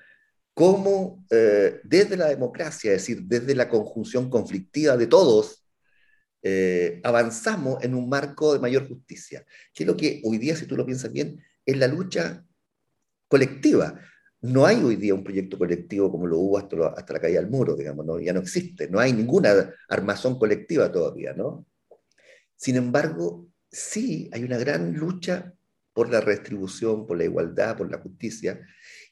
[0.55, 5.67] Cómo eh, desde la democracia, es decir, desde la conjunción conflictiva de todos,
[6.41, 10.65] eh, avanzamos en un marco de mayor justicia, que es lo que hoy día, si
[10.65, 12.45] tú lo piensas bien, en la lucha
[13.27, 13.99] colectiva.
[14.41, 17.75] No hay hoy día un proyecto colectivo como lo hubo hasta, la caída del muro,
[17.75, 21.65] digamos, ya no existe, no hay ninguna armazón colectiva todavía, ¿no?
[22.55, 25.53] Sin embargo, sí hay una gran lucha
[25.91, 28.61] por la redistribución, por la igualdad, por la justicia,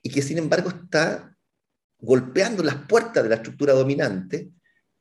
[0.03, 1.35] y que sin embargo está
[1.99, 4.51] golpeando las puertas de la estructura dominante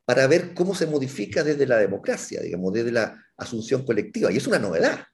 [0.04, 4.30] para ver cómo se modifica desde la democracia, digamos, desde la asunción colectiva.
[4.32, 5.04] Y es una novedad,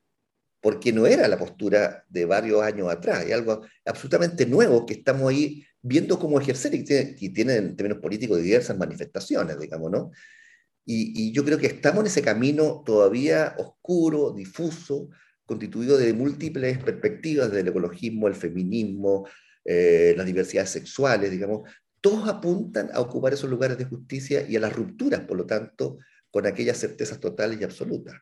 [0.61, 5.31] porque no era la postura de varios años atrás, es algo absolutamente nuevo que estamos
[5.31, 10.11] ahí viendo cómo ejercer y tiene, y tiene en términos políticos diversas manifestaciones, digamos, ¿no?
[10.85, 15.11] Y, y, yo creo que estamos en ese camino todavía oscuro, difuso,
[15.45, 19.27] constituido de múltiples perspectivas del ecologismo, el feminismo,
[19.71, 21.69] eh, las diversidades sexuales, digamos,
[22.01, 25.99] todos apuntan a ocupar esos lugares de justicia y a las rupturas, por lo tanto,
[26.31, 28.15] con aquellas certezas totales y absolutas.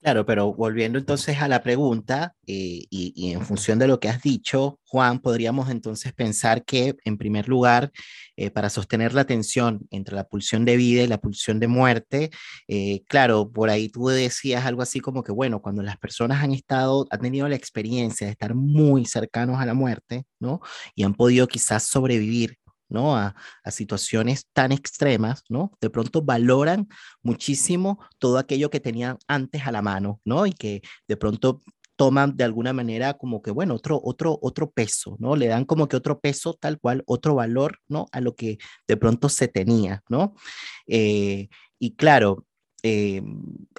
[0.00, 4.22] Claro, pero volviendo entonces a la pregunta eh, y, en función de lo que has
[4.22, 7.90] dicho, Juan, podríamos entonces pensar que, en primer lugar,
[8.36, 12.30] eh, para sostener la tensión entre la pulsión de vida y la pulsión de muerte,
[12.68, 16.52] eh, claro, por ahí tú decías algo así como que, bueno, cuando las personas han
[16.52, 20.60] estado, han tenido la experiencia de estar muy cercanos a la muerte, ¿no?
[20.94, 22.56] Y han podido quizás sobrevivir
[22.88, 23.16] ¿no?
[23.16, 23.34] A,
[23.70, 25.72] situaciones tan extremas, ¿no?
[25.80, 26.88] De pronto valoran
[27.22, 30.46] muchísimo todo aquello que tenían antes a la mano, ¿no?
[30.46, 31.62] Y que de pronto
[31.96, 35.36] toman de alguna manera como que, bueno, otro, otro, otro peso, ¿no?
[35.36, 38.06] Le dan como que otro peso tal cual, otro valor, ¿no?
[38.12, 40.34] A lo que de pronto se tenía, ¿no?
[40.86, 42.46] Eh, y claro,
[42.84, 43.20] eh,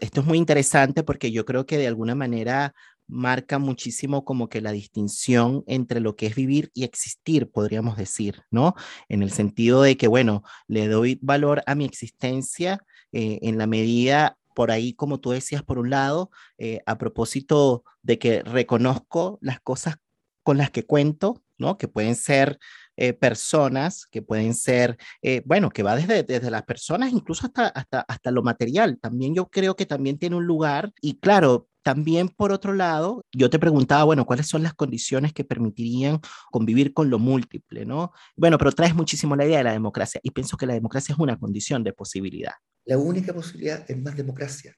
[0.01, 2.73] esto es muy interesante porque yo creo que de alguna manera
[3.09, 8.43] marca muchísimo como que la distinción entre lo que es vivir y existir, podríamos decir,
[8.51, 8.75] ¿no?
[9.09, 12.79] En el sentido de que, bueno, le doy valor a mi existencia
[13.11, 17.83] eh, en la medida, por ahí, como tú decías, por un lado, eh, a propósito
[18.01, 19.97] de que reconozco las cosas
[20.43, 21.77] con las que cuento, ¿no?
[21.77, 22.59] Que pueden ser
[22.99, 24.97] eh, personas, que pueden ser,
[25.45, 28.97] bueno, que va desde, desde las personas incluso hasta, hasta, hasta lo material.
[28.99, 33.49] También yo creo que también tiene un lugar y claro, también, por otro lado, yo
[33.49, 36.19] te preguntaba, bueno, ¿cuáles son las condiciones que permitirían
[36.51, 38.11] convivir con lo múltiple, no?
[38.35, 41.19] Bueno, pero traes muchísimo la idea de la democracia y pienso que la democracia es
[41.19, 42.53] una condición de posibilidad.
[42.85, 44.75] La única posibilidad es más democracia.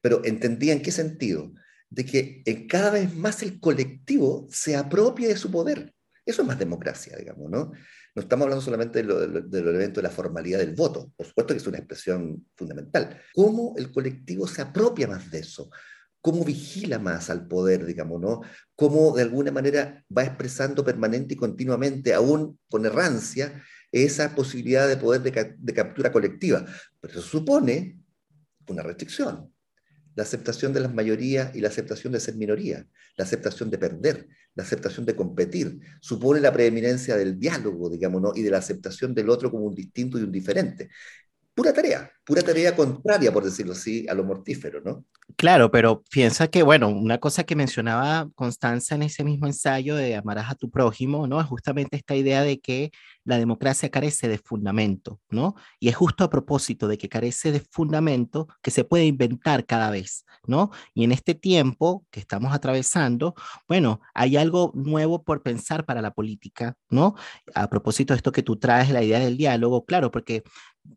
[0.00, 1.52] Pero entendía en qué sentido?
[1.90, 5.92] De que cada vez más el colectivo se apropie de su poder.
[6.30, 7.72] Eso es más democracia, digamos, ¿no?
[8.14, 11.66] No estamos hablando solamente del elemento de la formalidad del voto, por supuesto que es
[11.66, 13.20] una expresión fundamental.
[13.34, 15.70] ¿Cómo el colectivo se apropia más de eso?
[16.20, 18.42] cómo vigila más al poder, digamos, ¿no?
[18.76, 23.62] Cómo de alguna manera va expresando permanente y continuamente, aún con errancia,
[23.92, 26.64] esa posibilidad de poder de, captura colectiva.
[27.00, 27.98] Pero eso supone
[28.68, 29.52] una restricción,
[30.14, 32.86] la aceptación de las mayorías y la aceptación de ser minoría,
[33.16, 38.32] la aceptación de perder, la aceptación de competir, supone la preeminencia del diálogo, digamos, ¿no?
[38.34, 40.90] y de la aceptación del otro como un distinto y un diferente
[41.54, 45.04] pura tarea, pura tarea contraria, por decirlo así, a lo mortífero, ¿no?
[45.36, 50.14] Claro, pero piensa que, bueno, una cosa que mencionaba Constanza en ese mismo ensayo de
[50.14, 51.40] amarás a tu prójimo, ¿no?
[51.40, 52.92] Es justamente esta idea de que
[53.24, 55.56] la democracia carece de fundamento, ¿no?
[55.80, 59.90] Y es justo a propósito de que carece de fundamento que se puede inventar cada
[59.90, 60.70] vez, ¿no?
[60.94, 63.34] Y en este tiempo que estamos atravesando,
[63.66, 67.16] bueno, hay algo nuevo por pensar para la política, ¿no?
[67.56, 70.44] A propósito de esto que tú traes, la idea del diálogo, claro, porque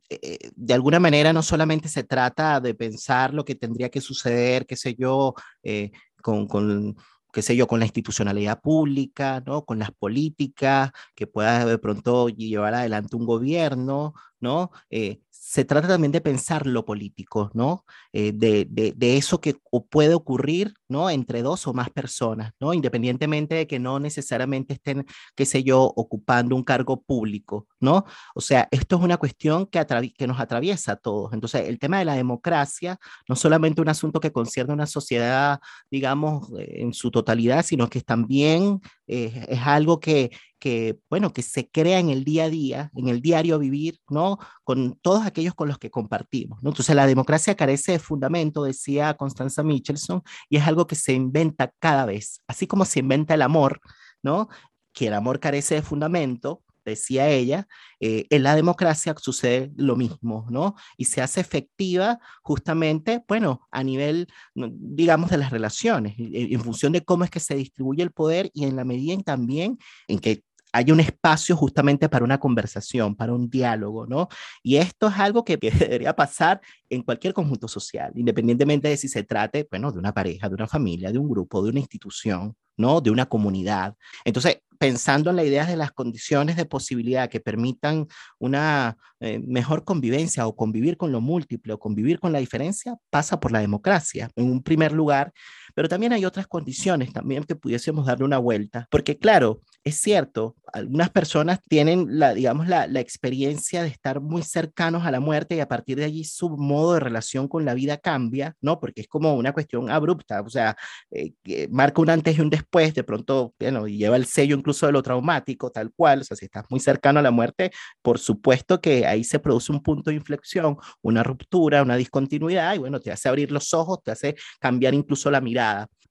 [0.09, 4.65] eh, de alguna manera no solamente se trata de pensar lo que tendría que suceder,
[4.65, 6.97] qué sé yo, eh, con, con
[7.31, 9.65] qué sé yo, con la institucionalidad pública, ¿no?
[9.65, 14.13] Con las políticas que pueda de pronto llevar adelante un gobierno,
[14.43, 14.71] ¿no?
[14.91, 17.85] Eh, se trata también de pensar lo político, ¿no?
[18.11, 19.55] Eh, de, de, eso que
[19.89, 21.09] puede ocurrir, ¿no?
[21.09, 22.73] Entre dos o más personas, ¿no?
[22.73, 28.05] Independientemente de que no necesariamente estén, qué sé yo, ocupando un cargo público, ¿no?
[28.35, 31.33] O sea, esto es una cuestión que, que nos atraviesa a todos.
[31.33, 35.59] Entonces, el tema de la democracia no solamente un asunto que concierne a una sociedad,
[35.89, 41.99] digamos, en su totalidad, sino que también es algo que, que, bueno, que se crea
[41.99, 44.39] en el día a día, en el diario vivir, ¿no?
[44.63, 46.69] Con todos aquellos con los que compartimos, ¿no?
[46.69, 51.73] Entonces la democracia carece de fundamento, decía Constanza Michelson, y es algo que se inventa
[51.79, 53.81] cada vez, así como se inventa el amor,
[54.21, 54.47] ¿no?
[54.93, 57.67] Que el amor carece de fundamento, decía ella,
[57.99, 60.75] eh, en la democracia sucede lo mismo, ¿no?
[60.97, 67.03] Y se hace efectiva justamente, bueno, a nivel, digamos, de las relaciones, en función de
[67.03, 69.77] cómo es que se distribuye el poder y en la medida también
[70.07, 70.43] en que
[70.73, 74.27] hay un espacio justamente para una conversación, para un diálogo, ¿no?
[74.63, 76.59] Y esto es algo que, debería pasar
[76.89, 80.67] en cualquier conjunto social, independientemente de si se trate, bueno, de una pareja, de una
[80.67, 83.01] familia, de un grupo, de una institución, ¿no?
[83.01, 83.95] De una comunidad.
[84.25, 88.07] Entonces, pensando en la idea de las condiciones de posibilidad que permitan
[88.39, 93.39] una eh, mejor convivencia o convivir con lo múltiple o convivir con la diferencia, pasa
[93.39, 95.31] por la democracia, en un primer lugar,
[95.73, 100.55] pero también hay otras condiciones también que pudiésemos darle una vuelta, porque claro, es cierto,
[100.71, 105.55] algunas personas tienen la, digamos, la, la experiencia de estar muy cercanos a la muerte
[105.55, 108.79] y a partir de allí su modo de relación con la vida cambia, ¿no?
[108.79, 110.75] Porque es como una cuestión abrupta, o sea,
[111.11, 114.85] eh, que marca un antes y un después, de pronto, bueno, lleva el sello incluso
[114.85, 117.71] de lo traumático, tal cual, o sea, si estás muy cercano a la muerte,
[118.01, 122.77] por supuesto que ahí se produce un punto de inflexión, una ruptura, una discontinuidad, y
[122.79, 125.62] bueno, te hace abrir los ojos, te hace cambiar incluso la mirada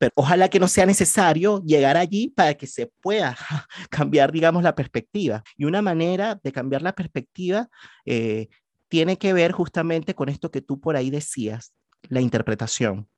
[0.02, 3.36] pero ojalá que no sea necesario llegar allí para que se pueda
[3.88, 5.44] cambiar, digamos, la perspectiva.
[5.56, 7.68] Y una manera de cambiar la perspectiva
[8.04, 8.48] eh,
[8.88, 11.72] tiene que ver justamente con esto que tú por ahí decías,
[12.08, 13.08] la interpretación.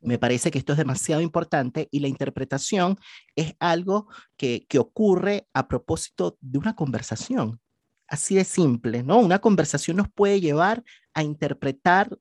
[0.00, 2.96] Me parece que esto es demasiado importante y la interpretación
[3.36, 7.60] es algo que, que ocurre a propósito de una conversación.
[8.06, 9.18] Así de simple, ¿no?
[9.18, 10.82] Una conversación nos puede llevar
[11.12, 12.18] a interpretar,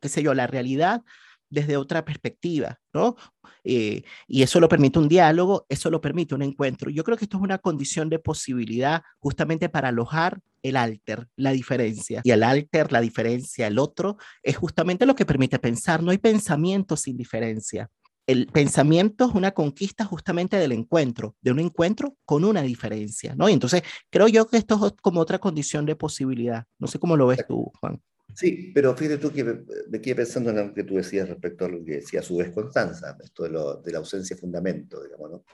[0.00, 1.02] qué sé yo, la realidad
[1.50, 3.16] desde otra perspectiva, ¿no?
[3.64, 6.90] Eh, y eso lo permite un diálogo, eso lo permite un encuentro.
[6.90, 11.52] Yo creo que esto es una condición de posibilidad justamente para alojar el alter, la
[11.52, 12.20] diferencia.
[12.24, 16.02] Y el alter, la diferencia, el otro, es justamente lo que permite pensar.
[16.02, 17.90] No hay pensamiento sin diferencia.
[18.26, 23.48] El pensamiento es una conquista justamente del encuentro, de un encuentro con una diferencia, ¿no?
[23.48, 26.64] Y entonces creo yo que esto es como otra condición de posibilidad.
[26.78, 28.02] No sé cómo lo ves tú, Juan.
[28.34, 31.68] Sí, pero fíjate tú que me, quedé pensando en lo que tú decías respecto a
[31.68, 35.02] lo que decía a su vez Constanza, esto de, lo, de la ausencia de fundamento,
[35.02, 35.44] digamos, ¿no?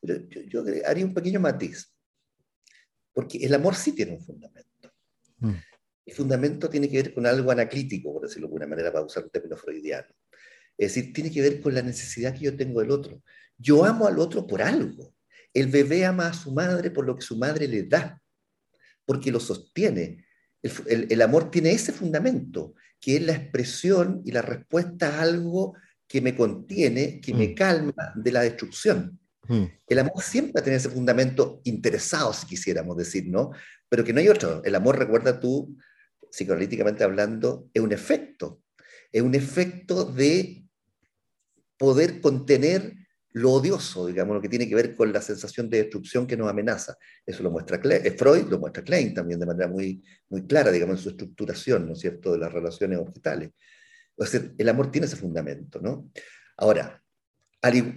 [0.00, 1.92] Pero yo, haría un pequeño matiz,
[3.12, 4.92] porque el amor sí tiene un fundamento.
[5.38, 5.54] Mm.
[6.06, 9.24] El fundamento tiene que ver con algo anaclítico, por decirlo de alguna manera, para usar
[9.24, 10.08] un término freudiano.
[10.76, 13.22] Es decir, tiene que ver con la necesidad que yo tengo del otro.
[13.56, 15.14] Yo amo al otro por algo.
[15.52, 18.20] El bebé ama a su madre por lo que su madre le da,
[19.06, 20.23] porque lo sostiene,
[20.86, 25.74] el, amor tiene ese fundamento, que es la expresión y la respuesta a algo
[26.08, 27.54] que me contiene, que me mm.
[27.54, 29.18] calma de la destrucción.
[29.48, 29.64] Mm.
[29.86, 33.50] El amor siempre tiene ese fundamento interesado, si quisiéramos decir, ¿no?
[33.88, 34.62] Pero que no hay otro.
[34.64, 35.76] El amor, recuerda tú,
[36.30, 38.62] psicoanalíticamente hablando, es un efecto.
[39.12, 40.64] Es un efecto de
[41.76, 42.94] poder contener
[43.34, 46.48] lo odioso, digamos, lo que tiene que ver con la sensación de destrucción que nos
[46.48, 46.96] amenaza.
[47.26, 50.98] Eso lo muestra eh, Freud, lo muestra Klein también de manera muy, muy clara, digamos,
[50.98, 53.50] en su estructuración, ¿no es cierto?, de las relaciones objetales.
[54.16, 56.10] O sea, el amor tiene ese fundamento, ¿no?
[56.56, 57.02] Ahora,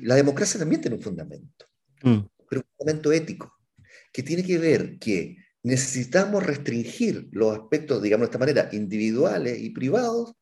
[0.02, 1.68] la democracia también tiene un fundamento,
[2.02, 2.20] mm.
[2.50, 3.60] pero un fundamento ético,
[4.12, 9.70] que tiene que ver que necesitamos restringir los aspectos, digamos de esta manera, individuales y
[9.70, 10.34] privados,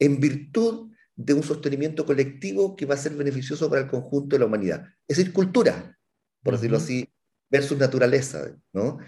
[0.00, 0.89] en virtud
[1.22, 4.86] de un sostenimiento colectivo que va a ser beneficioso para el conjunto de la humanidad.
[5.06, 5.98] Es decir, cultura,
[6.42, 7.06] por decirlo así,
[7.50, 8.98] versus naturaleza, ¿no?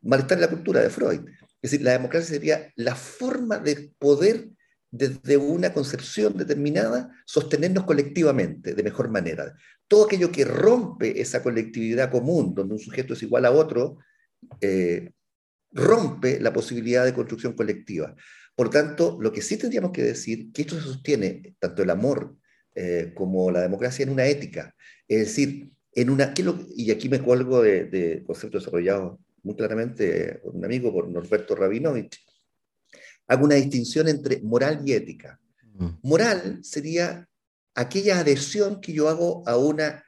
[0.00, 1.20] Malestar en la cultura de Freud.
[1.60, 4.48] Es decir, la democracia sería la forma de poder,
[4.90, 9.54] desde una concepción determinada, sostenernos colectivamente de mejor manera.
[9.88, 13.98] Todo aquello que rompe esa colectividad común, donde un sujeto es igual a otro,
[14.62, 15.10] eh,
[15.70, 18.14] rompe la posibilidad de construcción colectiva.
[18.58, 22.34] Por tanto, lo que sí tendríamos que decir, que esto se sostiene, tanto el amor
[22.74, 24.74] eh, como la democracia, en una ética.
[25.06, 26.34] Es decir, en una,
[26.74, 31.54] y aquí me cuelgo de, de conceptos desarrollados muy claramente por un amigo, por Norberto
[31.54, 32.18] Rabinovich,
[33.28, 35.38] hago una distinción entre moral y ética.
[35.74, 35.90] Mm.
[36.02, 37.28] Moral sería
[37.76, 40.02] aquella adhesión que yo hago a una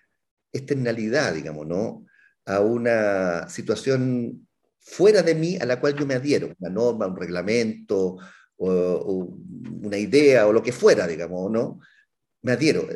[0.53, 2.05] externalidad, digamos, ¿no?
[2.47, 4.49] A una situación
[4.81, 8.19] fuera de mí a la cual yo me adhiero, una norma, un reglamento,
[8.61, 9.37] o,
[9.83, 11.81] una idea o lo que fuera, digamos, ¿no?
[12.43, 12.89] Me adhiero.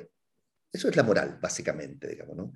[0.73, 2.53] Eso es la moral, básicamente, digamos, ¿no?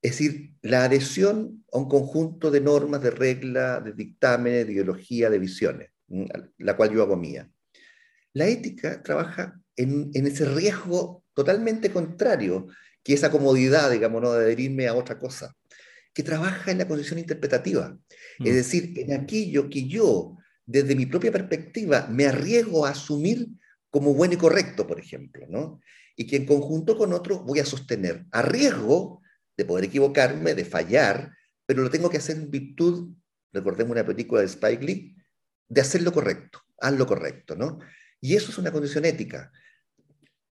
[0.00, 5.30] Es decir, la adhesión a un conjunto de normas, de reglas, de dictámenes, de ideología,
[5.30, 5.90] de visiones,
[6.58, 7.50] la cual yo hago mía.
[8.34, 12.66] La ética trabaja en, en ese riesgo totalmente contrario,
[13.02, 14.32] que esa comodidad, digamos, ¿no?
[14.32, 15.56] de adherirme a otra cosa,
[16.12, 17.98] que trabaja en la condición interpretativa,
[18.38, 18.56] es mm.
[18.56, 20.36] decir, en aquello que yo
[20.66, 23.48] desde mi propia perspectiva, me arriesgo a asumir
[23.90, 25.80] como bueno y correcto, por ejemplo, ¿no?
[26.16, 28.24] Y que en conjunto con otros voy a sostener.
[28.30, 29.22] Arriesgo
[29.56, 31.32] de poder equivocarme, de fallar,
[31.66, 33.14] pero lo tengo que hacer en virtud,
[33.52, 35.16] recordemos una película de Spike Lee,
[35.68, 37.78] de hacer lo correcto, haz lo correcto, ¿no?
[38.20, 39.52] Y eso es una condición ética.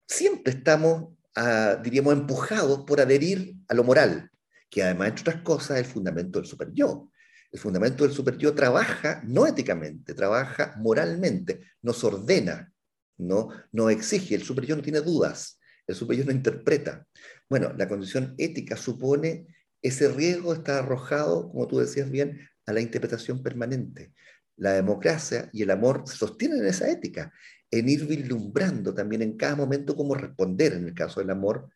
[0.07, 4.29] Siempre estamos, ah, diríamos, empujados por adherir a lo moral,
[4.69, 7.10] que además, entre otras cosas, es el fundamento del super yo.
[7.51, 12.71] El fundamento del super yo trabaja no éticamente, trabaja moralmente, nos ordena,
[13.17, 14.35] no, no exige.
[14.35, 17.05] El super yo no tiene dudas, el super yo no interpreta.
[17.49, 19.47] Bueno, la condición ética supone
[19.81, 24.13] ese riesgo está arrojado, como tú decías bien, a la interpretación permanente.
[24.55, 27.33] La democracia y el amor sostienen esa ética,
[27.71, 31.69] en ir vislumbrando también en cada momento cómo responder en el caso del amor,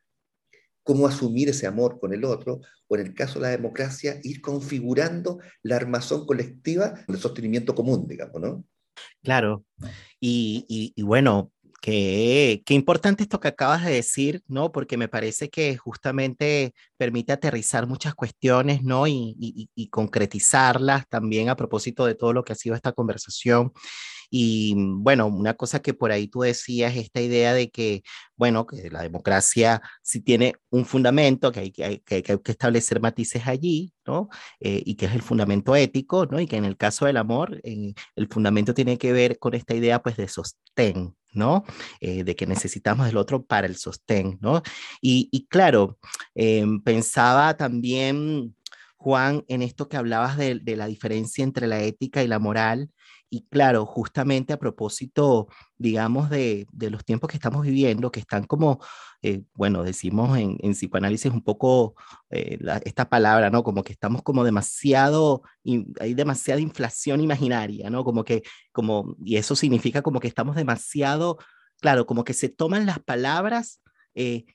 [0.85, 4.39] cómo asumir ese amor con el otro, o en el caso de la democracia, ir
[4.39, 8.63] configurando la armazón colectiva del sostenimiento común, digamos, ¿no?
[9.21, 9.65] Claro,
[10.21, 11.51] y, y bueno,
[11.85, 14.71] Qué, qué, importante esto que acabas de decir, ¿no?
[14.71, 19.07] Porque me parece que justamente permite aterrizar muchas cuestiones, ¿no?
[19.07, 23.73] Y, y, y, concretizarlas también a propósito de todo lo que ha sido esta conversación.
[24.29, 28.03] Y bueno, una cosa que por ahí tú decías, esta idea de que,
[28.35, 32.51] bueno, que la democracia sí tiene un fundamento, que hay que, que, que, hay que
[32.51, 34.29] establecer matices allí, ¿no?
[34.59, 36.39] Eh, y que es el fundamento ético, ¿no?
[36.39, 39.75] Y que en el caso del amor, eh, el fundamento tiene que ver con esta
[39.75, 41.63] idea, pues, de sostén, ¿no?
[41.99, 44.61] Eh, de que necesitamos del otro para el sostén, ¿no?
[45.01, 45.97] Y, y claro,
[46.33, 48.55] eh, pensaba también,
[48.95, 52.91] Juan, en esto que hablabas de, la diferencia entre la ética y la moral,
[53.27, 58.79] y claro, justamente a propósito, digamos, de, los tiempos que estamos viviendo, que están como,
[59.23, 61.95] eh, bueno, decimos en, psicoanálisis un poco
[62.29, 63.63] eh, esta palabra, ¿no?
[63.63, 65.41] Como que estamos como demasiado,
[65.99, 68.03] hay demasiada inflación imaginaria, ¿no?
[68.03, 71.39] Como que, como, y eso significa como que estamos demasiado,
[71.81, 73.81] claro, como que se toman las palabras
[74.13, 74.45] eh,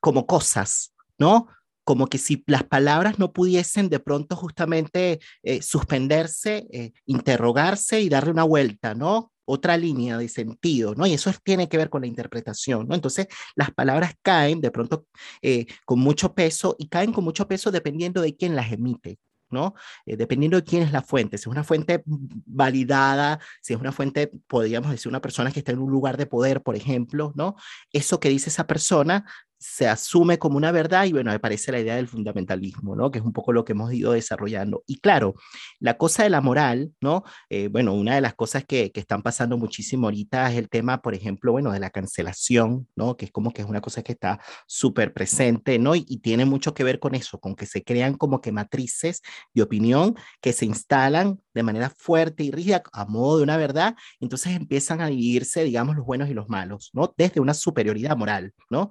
[0.00, 1.48] como cosas, ¿no?
[1.86, 8.08] como que si las palabras no pudiesen de pronto justamente eh, suspenderse, eh, interrogarse y
[8.08, 9.30] darle una vuelta, ¿no?
[9.44, 11.06] Otra línea de sentido, ¿no?
[11.06, 12.96] Y eso tiene que ver con la interpretación, ¿no?
[12.96, 15.06] Entonces, las palabras caen de pronto
[15.42, 19.74] eh, con mucho peso y caen con mucho peso dependiendo de quién las emite, ¿no?
[20.06, 23.92] Eh, dependiendo de quién es la fuente, si es una fuente validada, si es una
[23.92, 27.54] fuente, podríamos decir, una persona que está en un lugar de poder, por ejemplo, ¿no?
[27.92, 29.24] Eso que dice esa persona
[29.58, 33.10] se asume como una verdad y bueno, aparece la idea del fundamentalismo, ¿no?
[33.10, 34.82] Que es un poco lo que hemos ido desarrollando.
[34.86, 35.34] Y claro,
[35.80, 37.24] la cosa de la moral, ¿no?
[37.48, 41.00] Eh, bueno, una de las cosas que, que, están pasando muchísimo ahorita es el tema,
[41.00, 43.16] por ejemplo, bueno, de la cancelación, ¿no?
[43.16, 45.94] Que es como que es una cosa que está súper presente, ¿no?
[45.94, 49.22] Y, tiene mucho que ver con eso, con que se crean como que matrices
[49.54, 53.94] de opinión que se instalan de manera fuerte y rígida a modo de una verdad,
[54.20, 57.14] entonces empiezan a dividirse, digamos, los buenos y los malos, ¿no?
[57.16, 58.90] Desde una superioridad moral, ¿no?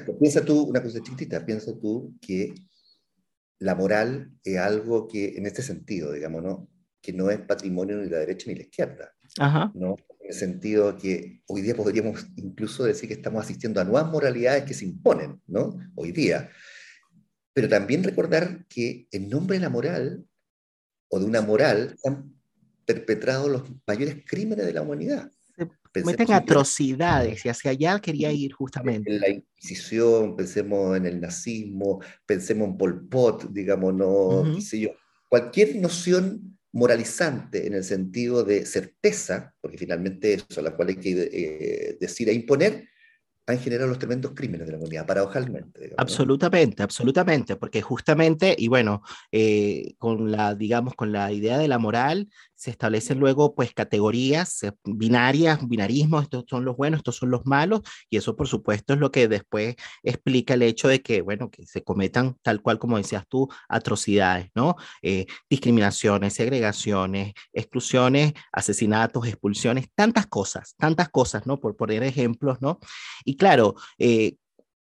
[0.00, 0.18] Exacto.
[0.18, 2.54] Piensa tú, una cosa chiquitita, piensa tú que
[3.58, 6.68] la moral es algo que, en este sentido, digamos, ¿no?
[7.02, 9.70] Que no es patrimonio ni la derecha ni la izquierda, Ajá.
[9.74, 9.96] ¿no?
[10.20, 14.64] En el sentido que hoy día podríamos incluso decir que estamos asistiendo a nuevas moralidades
[14.64, 15.76] que se imponen, ¿no?
[15.94, 16.50] Hoy día.
[17.52, 20.24] Pero también recordar que en nombre de la moral
[21.08, 22.32] o de una moral han
[22.86, 25.30] perpetrado los mayores crímenes de la humanidad.
[25.92, 29.10] Cometen atrocidades y hacia allá quería ir justamente.
[29.10, 34.54] En la Inquisición, pensemos en el nazismo, pensemos en Pol Pot, digamos, no, uh -huh.
[34.54, 34.90] qué sé yo.
[35.28, 40.96] Cualquier noción moralizante en el sentido de certeza, porque finalmente eso a la cual hay
[40.96, 42.88] que eh, decir e imponer,
[43.46, 45.80] han generado los tremendos crímenes de la humanidad, paradojalmente.
[45.80, 46.84] Digamos, absolutamente, ¿no?
[46.84, 52.28] absolutamente, porque justamente, y bueno, eh, con la, digamos, con la idea de la moral,
[52.60, 57.46] se establecen luego pues categorías eh, binarias, binarismos, estos son los buenos, estos son los
[57.46, 57.80] malos,
[58.10, 61.64] y eso por supuesto es lo que después explica el hecho de que, bueno, que
[61.66, 64.76] se cometan tal cual como decías tú, atrocidades, ¿no?
[65.00, 71.58] Eh, discriminaciones, segregaciones, exclusiones, asesinatos, expulsiones, tantas cosas, tantas cosas, ¿no?
[71.58, 72.78] Por poner ejemplos, ¿no?
[73.24, 74.36] Y claro, eh,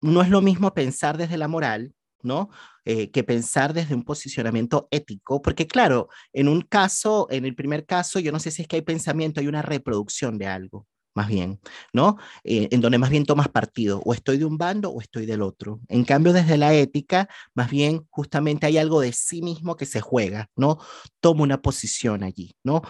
[0.00, 1.94] no es lo mismo pensar desde la moral,
[2.26, 2.50] ¿no?
[2.84, 7.86] Eh, que pensar desde un posicionamiento ético, porque claro, en un caso, en el primer
[7.86, 11.28] caso, yo no sé si es que hay pensamiento, hay una reproducción de algo, más
[11.28, 11.60] bien,
[11.92, 12.18] ¿no?
[12.44, 15.42] Eh, en donde más bien tomas partido, o estoy de un bando o estoy del
[15.42, 15.80] otro.
[15.88, 20.00] En cambio, desde la ética, más bien justamente hay algo de sí mismo que se
[20.00, 20.78] juega, ¿no?
[21.20, 22.82] Tomo una posición allí, ¿no?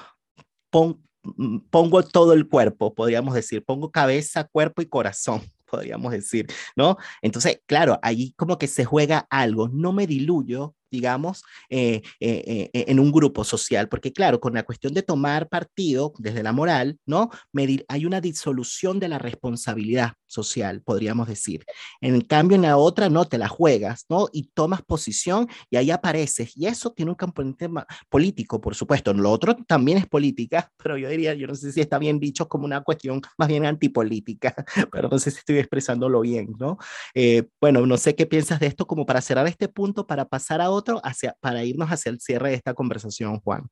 [0.70, 1.06] Pon,
[1.70, 6.46] pongo todo el cuerpo, podríamos decir, pongo cabeza, cuerpo y corazón, podríamos decir,
[6.76, 6.96] ¿no?
[7.22, 12.84] Entonces, claro, ahí como que se juega algo, no me diluyo, digamos, eh, eh, eh,
[12.88, 16.98] en un grupo social, porque claro, con la cuestión de tomar partido desde la moral,
[17.06, 17.30] ¿no?
[17.52, 21.64] Medir, hay una disolución de la responsabilidad social, podríamos decir.
[22.00, 24.28] En cambio, en la otra no te la juegas, ¿no?
[24.32, 26.56] Y tomas posición y ahí apareces.
[26.56, 27.68] Y eso tiene un componente
[28.08, 29.12] político, por supuesto.
[29.14, 32.48] Lo otro también es política, pero yo diría, yo no sé si está bien dicho
[32.48, 34.54] como una cuestión más bien antipolítica,
[34.92, 36.78] pero no sé si estoy expresándolo bien, ¿no?
[37.60, 40.70] bueno, no sé qué piensas de esto como para cerrar este punto, para pasar a
[41.02, 43.68] hacia, para irnos hacia el cierre de esta conversación, Juan.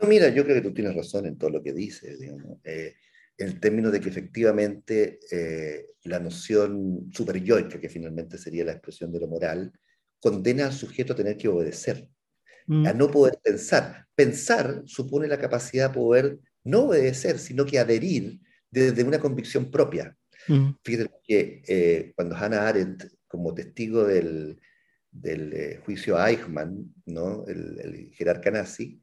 [0.00, 2.94] No, mira, yo creo que tú tienes razón en todo lo que dices, digamos, eh,
[3.36, 9.20] en términos de que efectivamente eh, la noción superyoica, que finalmente sería la expresión de
[9.20, 9.72] lo moral,
[10.18, 12.08] condena al sujeto a tener que obedecer,
[12.66, 12.86] mm.
[12.86, 14.06] a no poder pensar.
[14.14, 20.16] Pensar supone la capacidad de poder no obedecer, sino que adherir desde una convicción propia.
[20.48, 20.70] Mm.
[20.84, 24.60] Fíjate que eh, cuando Hannah Arendt, como testigo del,
[25.10, 27.44] del eh, juicio Eichmann, ¿no?
[27.46, 29.00] el, el jerarca nazi,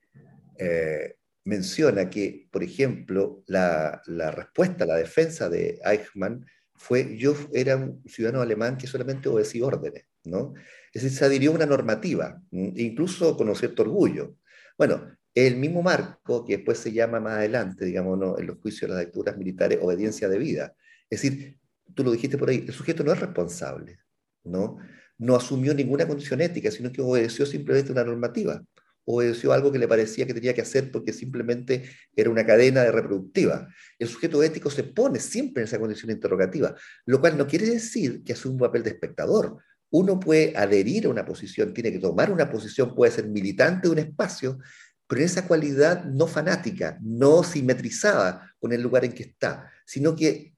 [0.57, 4.01] eh, menciona que, por ejemplo, la,
[4.35, 6.45] respuesta a la defensa de Eichmann
[6.75, 10.53] fue yo era un ciudadano alemán que solamente obedecía órdenes, ¿no?
[10.93, 14.35] Es decir, se adhirió a una normativa, incluso con un cierto orgullo.
[14.77, 18.37] Bueno, el mismo marco que después se llama más adelante, digamos, ¿no?
[18.37, 20.75] en los juicios de las dictaduras militares, obediencia debida.
[21.09, 21.57] Es decir,
[21.95, 23.99] tú lo dijiste por ahí, el sujeto no es responsable,
[24.43, 24.77] ¿no?
[25.17, 28.63] No asumió ninguna condición ética, sino que obedeció simplemente una normativa,
[29.05, 32.91] obedeció algo que le parecía que tenía que hacer porque simplemente era una cadena de
[32.91, 33.67] reproductiva.
[33.97, 38.23] El sujeto ético se pone siempre en esa condición interrogativa, lo cual no quiere decir
[38.23, 39.57] que asume un papel de espectador.
[39.89, 43.93] Uno puede adherir a una posición, tiene que tomar una posición, puede ser militante de
[43.93, 44.59] un espacio,
[45.07, 50.17] pero en esa cualidad no fanática, no simetrizada con el lugar en que está, sino
[50.17, 50.53] que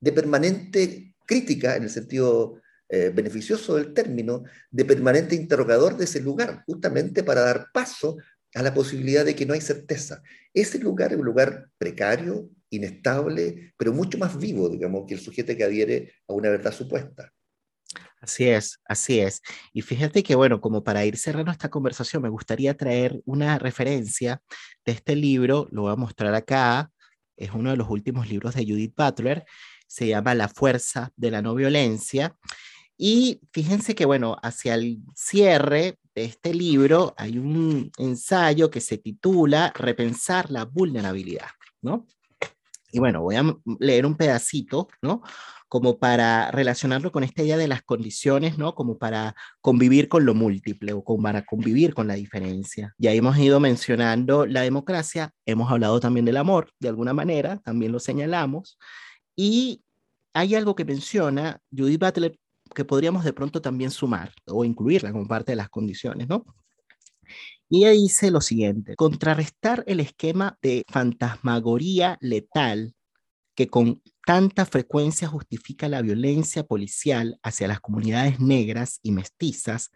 [0.00, 2.59] de permanente crítica en el sentido
[2.92, 8.16] eh, beneficioso del término, de permanente interrogador de ese lugar, justamente para dar paso
[8.54, 10.22] a la posibilidad de que no hay certeza.
[10.52, 15.56] Ese lugar es un lugar precario, inestable, pero mucho más vivo, digamos, que el sujeto
[15.56, 17.32] que adhiere a una verdad supuesta.
[18.20, 19.40] Así es, así es.
[19.72, 24.42] Y fíjate que, bueno, como para ir cerrando esta conversación, me gustaría traer una referencia
[24.84, 26.90] de este libro, lo voy a mostrar acá,
[27.36, 29.44] es uno de los últimos libros de Judith Butler,
[29.86, 32.36] se llama La fuerza de la no violencia,
[33.02, 38.98] y fíjense que, bueno, hacia el cierre de este libro hay un ensayo que se
[38.98, 41.48] titula Repensar la vulnerabilidad,
[41.80, 42.06] ¿no?
[42.92, 45.22] Y bueno, voy a leer un pedacito, ¿no?
[45.66, 48.74] Como para relacionarlo con esta idea de las condiciones, ¿no?
[48.74, 52.94] Como para convivir con lo múltiple o como para convivir con la diferencia.
[52.98, 57.92] Ya hemos ido mencionando la democracia, hemos hablado también del amor, de alguna manera, también
[57.92, 58.78] lo señalamos.
[59.34, 59.84] Y
[60.34, 62.38] hay algo que menciona Judith Butler
[62.74, 66.44] que podríamos de pronto también sumar o incluirla como parte de las condiciones, ¿no?
[67.68, 72.94] Y ella dice lo siguiente, contrarrestar el esquema de fantasmagoría letal
[73.54, 79.90] que con tanta frecuencia justifica la violencia policial hacia las comunidades negras y mestizas,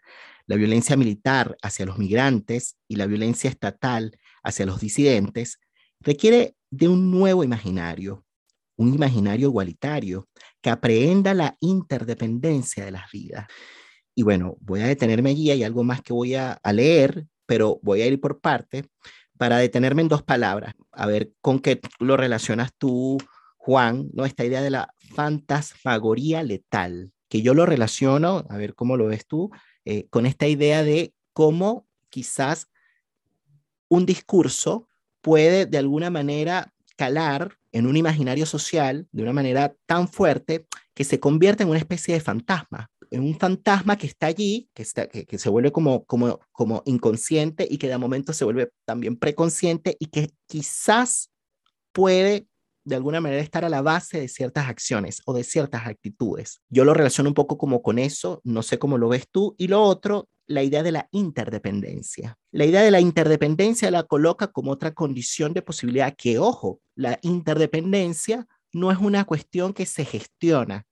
[0.45, 5.59] la violencia militar hacia los migrantes y la violencia estatal hacia los disidentes,
[5.99, 8.24] requiere de un nuevo imaginario,
[8.77, 10.27] un imaginario igualitario
[10.61, 13.47] que aprehenda la interdependencia de las vidas.
[14.13, 18.01] Y bueno, voy a detenerme allí, hay algo más que voy a, leer, pero voy
[18.01, 18.85] a ir por parte
[19.37, 23.17] para detenerme en dos palabras, a ver con qué lo relacionas tú,
[23.57, 24.25] Juan, ¿no?
[24.25, 29.27] Esta idea de la fantasmagoría letal, que yo lo relaciono, a ver cómo lo ves
[29.27, 29.51] tú,
[29.83, 32.69] eh, con esta idea de cómo quizás
[33.89, 34.87] un discurso
[35.21, 41.03] puede de alguna manera calar en un imaginario social de una manera tan fuerte que
[41.03, 45.09] se convierte en una especie de fantasma, en un fantasma que está allí, que, está,
[45.09, 49.97] que, se vuelve como, como, como inconsciente y que de momento se vuelve también preconsciente
[49.99, 51.31] y que quizás
[51.91, 52.47] puede
[52.85, 56.61] de alguna manera estar a la base de ciertas acciones o de ciertas actitudes.
[56.69, 59.55] Yo lo relaciono un poco como con eso, no sé cómo lo ves tú.
[59.57, 62.37] Y lo otro la idea de la interdependencia.
[62.51, 67.19] La idea de la interdependencia la coloca como otra condición de posibilidad que, ojo, la
[67.23, 70.85] interdependencia no es una cuestión que se gestiona,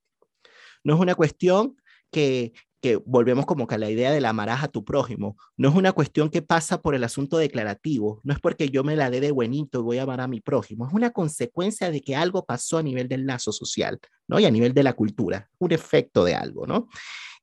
[0.84, 1.78] no es una cuestión
[2.12, 2.54] que,
[2.84, 5.76] que volvemos como que a la idea de la amarás a tu prójimo, no es
[5.76, 9.22] una cuestión que pasa por el asunto declarativo, no es porque yo me la dé
[9.22, 12.46] de buenito y voy a amar a mi prójimo, es una consecuencia de que algo
[12.46, 14.38] pasó a nivel del lazo social, ¿no?
[14.38, 16.90] Y a nivel de la cultura, un efecto de algo, ¿no?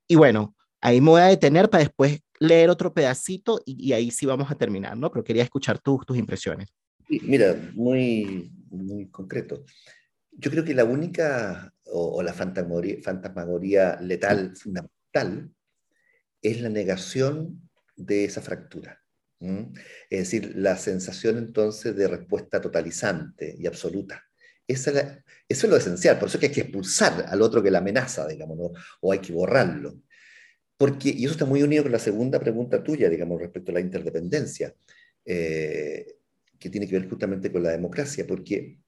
[0.07, 4.25] Y bueno, Ahí me voy a detener para después leer otro pedacito y, ahí sí
[4.25, 5.11] vamos a terminar, ¿no?
[5.11, 6.73] Pero quería escuchar tus impresiones.
[7.07, 9.65] Mira, muy, muy concreto.
[10.33, 15.00] Yo creo que la única o, la fantasmagoría, fantasmagoría letal fundamental
[16.43, 19.03] es la negación de esa fractura.
[20.11, 24.23] Es decir, la sensación entonces de respuesta totalizante y absoluta.
[24.67, 27.71] Esa eso es lo esencial, por eso es que hay que expulsar al otro que
[27.71, 30.03] la amenaza, digamos, o hay que borrarlo.
[30.77, 33.81] Porque, y eso está muy unido con la segunda pregunta tuya, digamos, respecto a la
[33.81, 34.75] interdependencia,
[35.25, 36.17] eh,
[36.59, 38.79] que tiene que ver justamente con la democracia, porque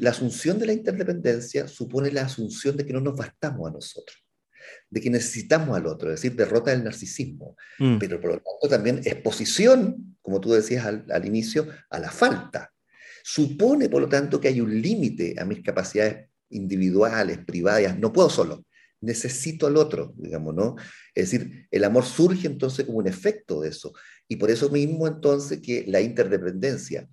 [0.00, 4.22] la asunción de la interdependencia supone la asunción de que no nos bastamos a nosotros
[4.88, 7.98] de que necesitamos al otro, es decir, derrota del narcisismo, mm.
[7.98, 12.72] pero por lo tanto también exposición, como tú decías al, inicio, a la falta.
[13.22, 18.30] Supone, por lo tanto, que hay un límite a mis capacidades individuales, privadas, no puedo
[18.30, 18.64] solo,
[19.00, 20.76] necesito al otro, digamos, ¿no?
[21.14, 23.92] Es decir, el amor surge entonces como un efecto de eso,
[24.28, 27.08] y por eso mismo entonces que la interdependencia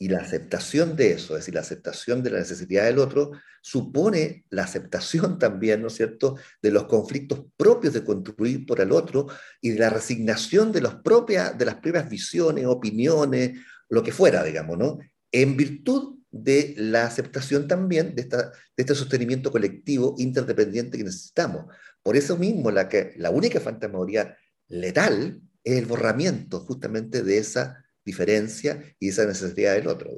[0.00, 4.46] y la aceptación de eso, es decir, la aceptación de la necesidad del otro, supone
[4.48, 9.26] la aceptación también, ¿no es cierto?, de los conflictos propios de construir por el otro
[9.60, 14.42] y de la resignación de, los propias, de las propias visiones, opiniones, lo que fuera,
[14.42, 14.98] digamos, ¿no?
[15.30, 21.66] En virtud de la aceptación también de, esta, de este sostenimiento colectivo interdependiente que necesitamos.
[22.02, 24.34] Por eso mismo, la, que, la única fantasmagoría
[24.68, 30.10] letal es el borramiento justamente de esa diferencia y esa necesidad del otro.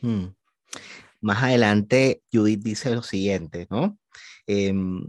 [0.00, 0.26] Hmm.
[1.20, 3.98] Más adelante, Judith dice lo siguiente, ¿no?
[4.46, 5.04] Em,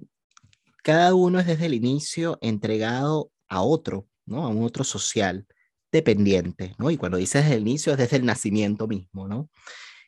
[0.83, 4.45] cada uno es desde el inicio entregado a otro, ¿no?
[4.45, 5.45] A un otro social
[5.91, 6.91] dependiente, ¿no?
[6.91, 9.49] Y cuando dice desde el inicio es desde el nacimiento mismo, ¿no?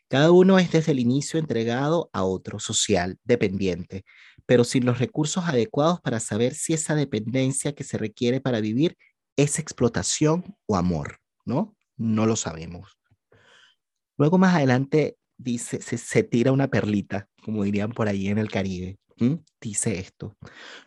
[0.08, 4.04] Cada uno es desde el inicio entregado a otro social dependiente,
[4.46, 8.98] pero sin los recursos adecuados para saber si esa dependencia que se requiere para vivir
[9.38, 11.20] es explotación o amor.
[11.46, 11.76] ¿No?
[11.98, 12.98] No lo sabemos.
[14.18, 18.98] Luego más adelante dice, se, tira una perlita, como dirían por ahí en el Caribe.
[19.60, 20.36] Dice esto,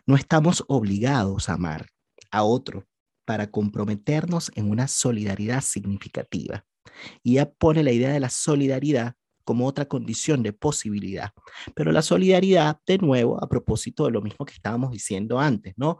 [0.05, 1.87] no estamos obligados a amar
[2.31, 2.85] a otro
[3.23, 6.65] para comprometernos en una solidaridad significativa.
[7.23, 11.31] Y ya pone la idea de la solidaridad como otra condición de posibilidad.
[11.73, 15.99] Pero la solidaridad, de nuevo, a propósito de lo mismo que estábamos diciendo antes, ¿no?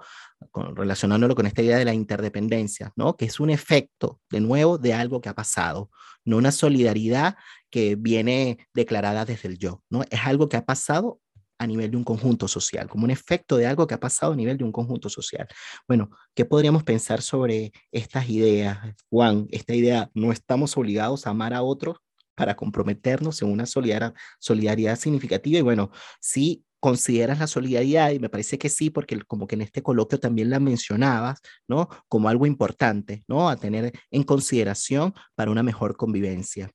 [0.76, 3.16] relacionándolo con esta idea de la interdependencia, ¿no?
[3.16, 5.90] Que es un efecto, de nuevo, de algo que ha pasado,
[6.24, 7.36] no una solidaridad
[7.70, 10.04] que viene declarada desde el yo, ¿no?
[10.10, 11.20] Es algo que ha pasado
[11.58, 14.36] a nivel de un conjunto social, como un efecto de algo que ha pasado a
[14.36, 15.48] nivel de un conjunto social.
[15.88, 18.78] Bueno, ¿qué podríamos pensar sobre estas ideas,
[19.10, 19.48] Juan?
[19.52, 21.98] Esta idea, no estamos obligados a amar a otros
[22.36, 25.60] para comprometernos en una solidaridad, significativa.
[25.60, 29.62] Y bueno, si consideras la solidaridad, y me parece que sí, porque como que en
[29.62, 31.90] este coloquio también la mencionabas, ¿no?
[32.08, 33.50] Como algo importante, ¿no?
[33.50, 36.70] A tener en consideración para una mejor convivencia.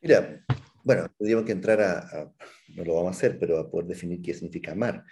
[0.00, 0.44] Mira,
[0.84, 2.32] bueno, tendríamos que entrar a,
[2.76, 5.04] no lo vamos a hacer, pero a poder definir qué significa amar.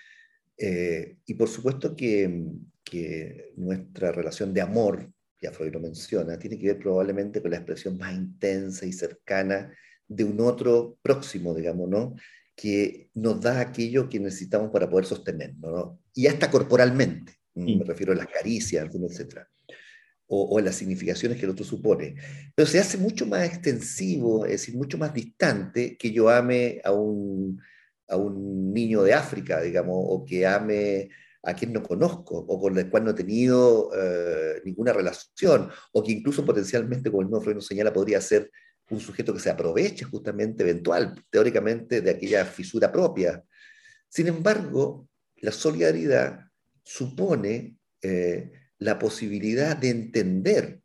[0.56, 2.44] Eh, y por supuesto que,
[2.84, 7.58] que nuestra relación de amor ya Freud lo menciona, tiene que ver probablemente con la
[7.58, 9.72] expresión más intensa y cercana
[10.08, 12.14] de un otro próximo, digamos, ¿no?
[12.54, 16.00] Que nos da aquello que necesitamos para poder sostenernos, ¿no?
[16.14, 19.40] Y hasta corporalmente, me refiero a las caricias, etc.
[20.26, 22.16] O, o a las significaciones que el otro supone.
[22.54, 26.92] Pero se hace mucho más extensivo, es decir, mucho más distante que yo ame a
[26.92, 27.60] un,
[28.08, 31.10] a un niño de África, digamos, o que ame
[31.46, 36.02] a quien no conozco o con el cual no he tenido eh, ninguna relación, o
[36.02, 38.50] que incluso potencialmente, como el mismo Freud nos señala, podría ser
[38.90, 43.44] un sujeto que se aproveche justamente eventual, teóricamente, de aquella fisura propia.
[44.08, 46.40] Sin embargo, la solidaridad
[46.82, 50.80] supone eh, la posibilidad de entender,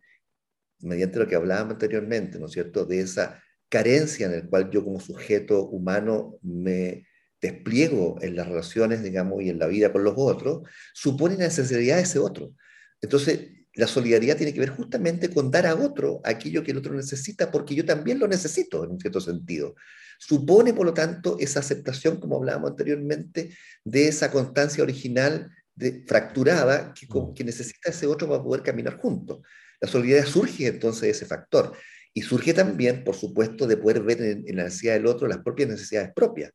[0.80, 4.84] mediante lo que hablábamos anteriormente, ¿no es cierto?, de esa carencia en la cual yo
[4.84, 7.08] como sujeto humano me
[7.42, 10.62] despliego en las relaciones, digamos, y en la vida con los otros,
[10.94, 12.54] supone la necesidad de ese otro.
[13.02, 16.94] Entonces, la solidaridad tiene que ver justamente con dar a otro aquello que el otro
[16.94, 19.76] necesita, porque yo también lo necesito, en un cierto sentido.
[20.20, 26.94] Supone, por lo tanto, esa aceptación, como hablábamos anteriormente, de esa constancia original de, fracturada
[26.94, 27.34] que, mm.
[27.34, 29.40] que necesita ese otro para poder caminar juntos.
[29.80, 31.74] La solidaridad surge entonces de ese factor.
[32.14, 35.40] Y surge también, por supuesto, de poder ver en, en la necesidad del otro las
[35.40, 36.52] propias necesidades propias.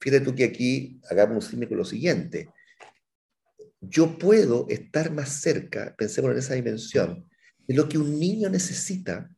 [0.00, 2.50] Fíjate tú que aquí hagamos un con lo siguiente.
[3.80, 7.28] Yo puedo estar más cerca, pensemos en esa dimensión,
[7.66, 9.30] de lo que un niño necesita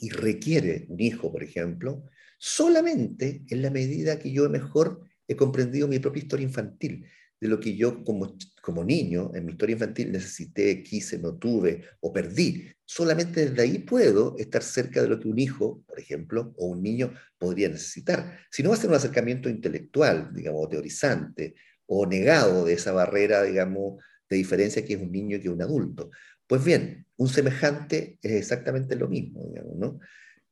[0.00, 2.04] y requiere, un hijo, por ejemplo,
[2.38, 7.06] solamente en la medida que yo mejor he comprendido mi propia historia infantil
[7.46, 11.84] de lo que yo como, como niño, en mi historia infantil, necesité, quise, no tuve
[12.00, 12.68] o perdí.
[12.84, 16.82] Solamente desde ahí puedo estar cerca de lo que un hijo, por ejemplo, o un
[16.82, 18.38] niño podría necesitar.
[18.50, 21.54] Si no va a ser un acercamiento intelectual, digamos, teorizante,
[21.86, 25.54] o negado de esa barrera, digamos, de diferencia que es un niño y que es
[25.54, 26.10] un adulto.
[26.46, 30.00] Pues bien, un semejante es exactamente lo mismo, digamos, ¿no?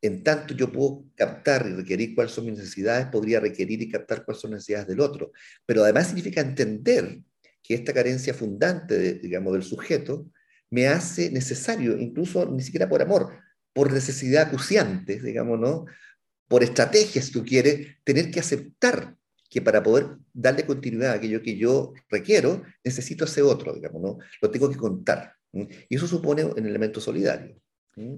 [0.05, 4.23] En tanto yo puedo captar y requerir cuáles son mis necesidades, podría requerir y captar
[4.23, 5.33] cuáles son las necesidades del otro.
[5.65, 7.23] Pero además significa entender
[7.63, 10.31] que esta carencia fundante, digamos, del sujeto
[10.69, 13.39] me hace necesario, incluso ni siquiera por amor,
[13.73, 15.87] por necesidad acuciante, digamos, ¿no?
[16.49, 19.17] Por estrategias, tú quieres, tener que aceptar
[19.49, 24.19] que para poder darle continuidad a aquello que yo requiero, necesito ese otro, digamos, ¿no?
[24.43, 25.33] Lo tengo que contar.
[25.51, 27.59] Y eso supone un elemento solidario.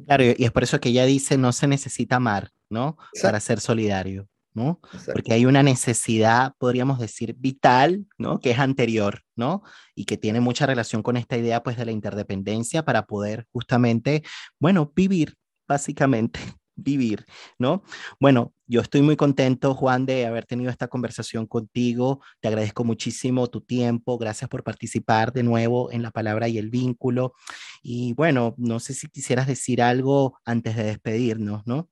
[0.07, 2.97] Claro, y es por eso que ella dice, no se necesita amar, ¿no?
[3.23, 4.81] Para ser solidario, ¿no?
[5.13, 8.41] Porque hay una necesidad, podríamos decir, vital, ¿no?
[8.41, 9.63] Que es anterior, ¿no?
[9.95, 14.23] Y que tiene mucha relación con esta idea, pues, de la interdependencia para poder justamente,
[14.59, 15.35] bueno, vivir,
[15.69, 16.41] básicamente,
[16.77, 17.25] vivir,
[17.59, 17.83] ¿no?
[18.21, 22.21] Bueno, yo estoy muy contento, Juan, de haber tenido esta conversación contigo.
[22.41, 24.19] Te agradezco muchísimo tu tiempo.
[24.19, 27.35] Gracias por participar de nuevo en la palabra y el vínculo.
[27.83, 31.91] Y bueno, no sé si quisieras decir algo antes de despedirnos, ¿no?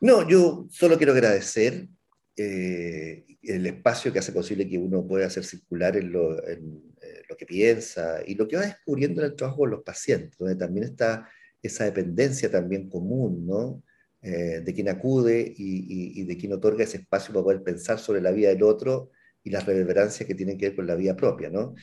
[0.00, 1.88] No, yo solo quiero agradecer
[2.36, 7.46] eh, el espacio que hace posible que uno pueda hacer circular en eh, lo que
[7.46, 11.28] piensa y lo que va descubriendo en el trabajo con los pacientes, donde también está
[11.62, 13.82] esa dependencia también común, ¿no?
[14.22, 18.32] Eh, de quien acude y, de quien otorga ese espacio para poder pensar sobre la
[18.32, 19.10] vida del otro
[19.44, 21.74] y las reverberancias que tienen que ver con la vida propia, ¿no?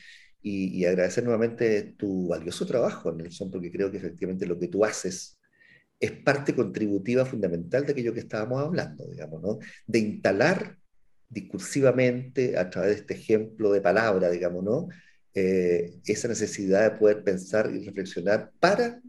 [0.42, 5.38] Y, agradecer nuevamente tu valioso trabajo, Nelson, porque creo que efectivamente lo que tú haces
[5.98, 9.58] es parte contributiva fundamental de aquello que estábamos hablando, digamos, ¿no?
[9.86, 10.76] De instalar
[11.30, 14.88] discursivamente, a través de este ejemplo de palabra, digamos, ¿no?
[15.32, 19.00] Eh, esa necesidad de poder pensar y reflexionar para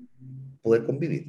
[0.66, 1.28] poder convivir.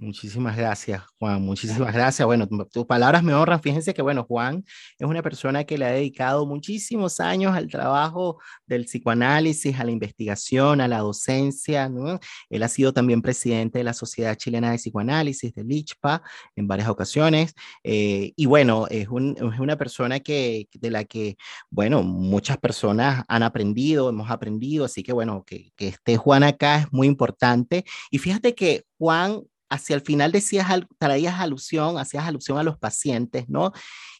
[0.00, 1.42] Muchísimas gracias, Juan.
[1.42, 2.24] Muchísimas gracias.
[2.24, 3.60] Bueno, tus palabras me honran.
[3.60, 4.64] Fíjense que, bueno, Juan
[4.96, 9.90] es una persona que le ha dedicado muchísimos años al trabajo del psicoanálisis, a la
[9.90, 11.88] investigación, a la docencia.
[11.88, 12.20] ¿no?
[12.48, 16.22] Él ha sido también presidente de la Sociedad Chilena de Psicoanálisis, de LICHPA,
[16.54, 17.54] en varias ocasiones.
[17.82, 21.36] Eh, y bueno, es, es, una persona que, de la que,
[21.70, 24.84] bueno, muchas personas han aprendido, hemos aprendido.
[24.84, 27.84] Así que, bueno, que, que esté Juan acá es muy importante.
[28.12, 30.66] Y fíjate que Juan hacia el final decías,
[30.98, 33.72] traías alusión, hacías alusión a los pacientes, ¿no?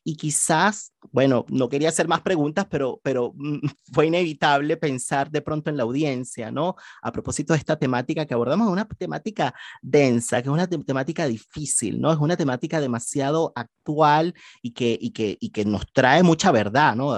[0.05, 3.59] Y quizás, bueno, no quería hacer más preguntas, pero, pero mm,
[3.93, 6.77] fue inevitable pensar de pronto en la audiencia, ¿no?
[7.03, 11.27] A propósito de esta temática que abordamos, es una temática densa, que es una temática
[11.27, 12.13] difícil, ¿no?
[12.13, 16.95] Es una temática demasiado actual y que, y que, y que nos trae mucha verdad,
[16.95, 17.15] ¿no?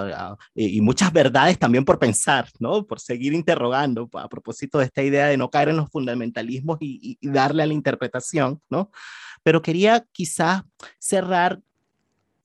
[0.55, 2.85] Y muchas verdades también por pensar, ¿no?
[2.85, 7.17] Por seguir interrogando a propósito de esta idea de no caer en los fundamentalismos y,
[7.19, 8.91] y darle a la interpretación, ¿no?
[9.43, 10.63] Pero quería quizás
[10.99, 11.61] cerrar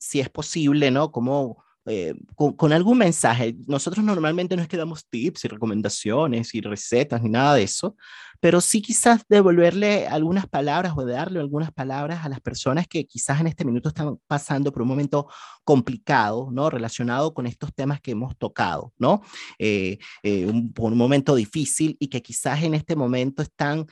[0.07, 1.11] si es posible, ¿no?
[1.11, 3.55] Como eh, con, algún mensaje.
[3.65, 7.95] Nosotros normalmente no es que damos tips y recomendaciones y recetas ni nada de eso,
[8.41, 13.39] pero sí quizás devolverle algunas palabras o darle algunas palabras a las personas que quizás
[13.39, 15.29] en este minuto están pasando por un momento
[15.63, 16.69] complicado, ¿no?
[16.69, 19.21] Relacionado con estos temas que hemos tocado, ¿no?
[19.57, 23.85] Eh, eh, un, un momento difícil y que quizás en este momento están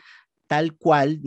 [0.48, 1.22] tal cual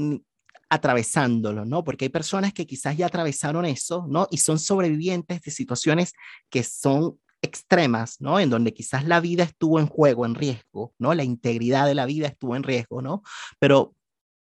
[0.71, 1.85] atravesándolo, ¿no?
[1.85, 4.29] Porque hay personas que quizás ya atravesaron eso, ¿no?
[4.31, 6.13] Y son sobrevivientes de situaciones
[6.51, 8.41] que son extremas, ¿no?
[8.41, 11.15] En donde quizás la vida estuvo en juego, en riesgo, ¿no?
[11.15, 13.23] La integridad de la vida estuvo en riesgo, ¿no?
[13.59, 13.95] Pero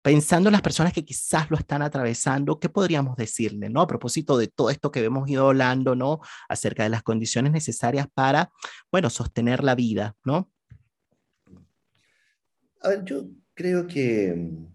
[0.03, 3.83] pensando en las personas que quizás lo están atravesando, ¿qué podríamos decirle, ¿no?
[3.83, 6.21] A propósito de todo esto que hemos ido hablando, ¿no?
[6.49, 8.51] Acerca de las condiciones necesarias para,
[8.91, 10.51] bueno, sostener la vida, ¿no?
[12.83, 14.71] A ver, yo creo que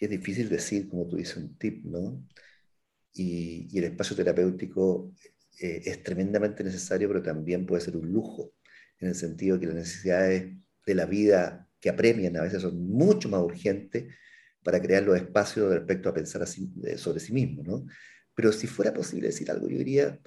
[0.00, 2.26] es difícil decir, como tú dices, un tip, ¿no?
[3.12, 5.12] Y, y el espacio terapéutico
[5.60, 8.54] eh, es tremendamente necesario, pero también puede ser un lujo,
[8.98, 10.56] en el sentido que las necesidades
[10.86, 14.14] de la vida que apremian a veces son mucho más urgentes
[14.62, 17.86] para crear los espacios respecto a pensar así, sobre sí mismo, ¿no?
[18.34, 20.18] Pero si fuera posible decir algo, yo diría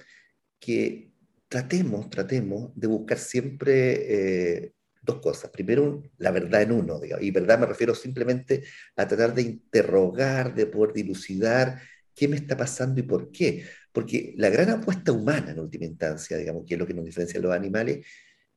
[0.60, 1.12] que
[1.48, 4.72] tratemos, tratemos de buscar siempre eh,
[5.04, 5.50] dos cosas.
[5.50, 8.64] Primero, la verdad en uno, digamos, y verdad me refiero simplemente
[8.96, 11.80] a tratar de interrogar, de poder dilucidar
[12.14, 13.64] qué me está pasando y por qué.
[13.92, 17.38] Porque la gran apuesta humana, en última instancia, digamos, que es lo que nos diferencia
[17.38, 18.06] de los animales,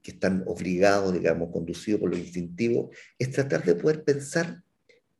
[0.01, 4.63] que están obligados, digamos, conducidos por lo instintivo, es tratar de poder pensar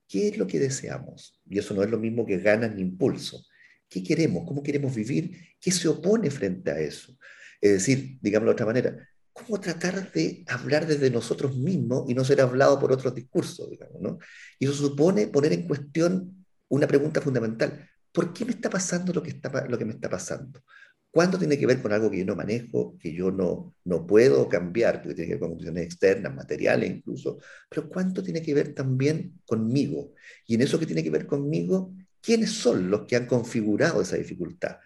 [0.08, 1.42] qué es lo que deseamos.
[1.46, 3.44] Y eso no es lo mismo que ganas ni impulso.
[3.90, 4.46] ¿Qué queremos?
[4.48, 5.56] ¿Cómo queremos vivir?
[5.60, 7.18] ¿Qué se opone frente a eso?
[7.60, 12.24] Es decir, digámoslo de otra manera, cómo tratar de hablar desde nosotros mismos y no
[12.24, 14.20] ser hablado por otros discursos, digamos, ¿no?
[14.60, 17.88] Y eso supone poner en cuestión una pregunta fundamental.
[18.12, 20.64] ¿Por qué me está pasando lo que, está, lo que me está pasando?
[21.12, 24.50] ¿Cuánto tiene que ver con algo que yo no manejo, que yo no, no puedo
[24.50, 27.40] cambiar, porque tiene que ver con condiciones externas, materiales incluso?
[27.70, 30.14] Pero ¿cuánto tiene que ver también conmigo?
[30.46, 34.18] Y en eso que tiene que ver conmigo, ¿quiénes son los que han configurado esa
[34.18, 34.78] dificultad?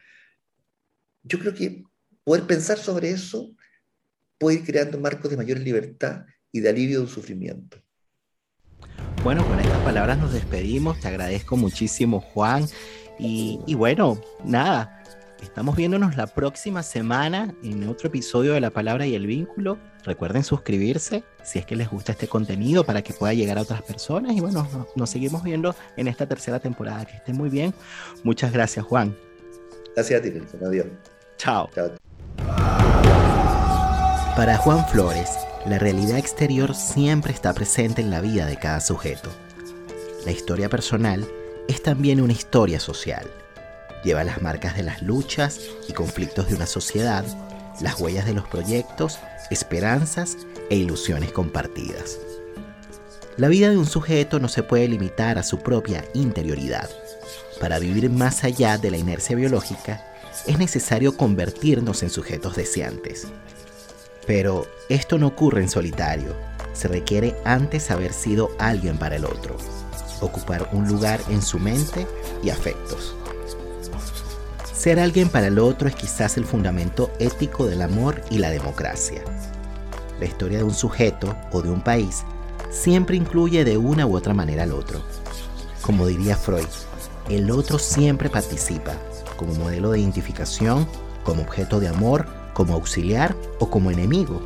[1.24, 1.84] Yo creo que
[2.24, 3.56] poder pensar sobre eso
[4.42, 7.78] puede ir creando marcos de mayor libertad y de alivio de un sufrimiento.
[9.24, 11.00] Bueno, con estas palabras nos despedimos.
[11.00, 12.66] Te agradezco muchísimo, Juan.
[13.20, 15.02] Y, y bueno, nada,
[15.42, 19.80] Estamos viéndonos la próxima semana en otro episodio de La Palabra y el Vínculo.
[20.06, 23.82] Recuerden suscribirse si es que les gusta este contenido para que pueda llegar a otras
[23.82, 24.34] personas.
[24.34, 27.06] Y bueno, nos, seguimos viendo en esta tercera temporada.
[27.06, 27.74] Que estén muy bien.
[28.24, 29.18] Muchas gracias, Juan.
[29.96, 30.64] Gracias a ti, Nelson.
[30.64, 30.86] Adiós.
[31.38, 31.70] Chao.
[31.74, 32.11] Chao.
[34.36, 35.30] Para Juan Flores,
[35.66, 39.30] la realidad exterior siempre está presente en la vida de cada sujeto.
[40.26, 41.28] La historia personal
[41.68, 43.30] es también una historia social
[44.04, 47.24] Lleva las marcas de las luchas y conflictos de una sociedad,
[47.82, 49.20] las huellas de los proyectos,
[49.52, 50.38] esperanzas
[50.70, 52.18] e ilusiones compartidas.
[53.38, 56.90] La vida de un sujeto no se puede limitar a su propia interioridad.
[57.60, 60.04] Para vivir más allá de la inercia biológica,
[60.48, 63.28] es necesario convertirnos en sujetos deseantes.
[64.26, 66.36] Pero esto no ocurre en solitario.
[66.74, 69.58] Se requiere antes haber sido alguien para el otro,
[70.22, 72.08] ocupar un lugar en su mente
[72.44, 73.16] y afectos.
[74.74, 79.22] Ser alguien para el otro es quizás el fundamento ético del amor y la democracia.
[80.20, 82.24] La historia de un sujeto o de un país
[82.72, 85.02] siempre incluye de una u otra manera al otro.
[85.82, 86.66] Como diría Freud,
[87.30, 88.94] el otro siempre participa
[89.38, 90.88] como modelo de identificación,
[91.24, 94.42] como objeto de amor, como auxiliar o como enemigo.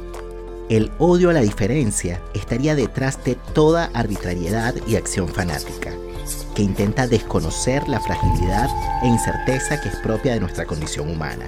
[0.70, 5.92] El odio a la diferencia estaría detrás de toda arbitrariedad y acción fanática
[6.56, 8.70] que intenta desconocer la fragilidad
[9.04, 11.46] e incerteza que es propia de nuestra condición humana.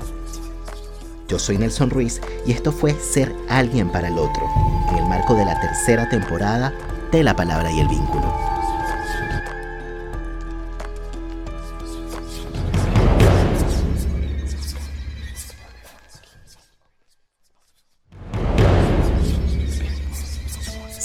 [1.27, 4.47] Yo soy Nelson Ruiz y esto fue Ser alguien para el otro,
[4.91, 6.73] en el marco de la tercera temporada
[7.11, 8.56] de La Palabra y el Vínculo.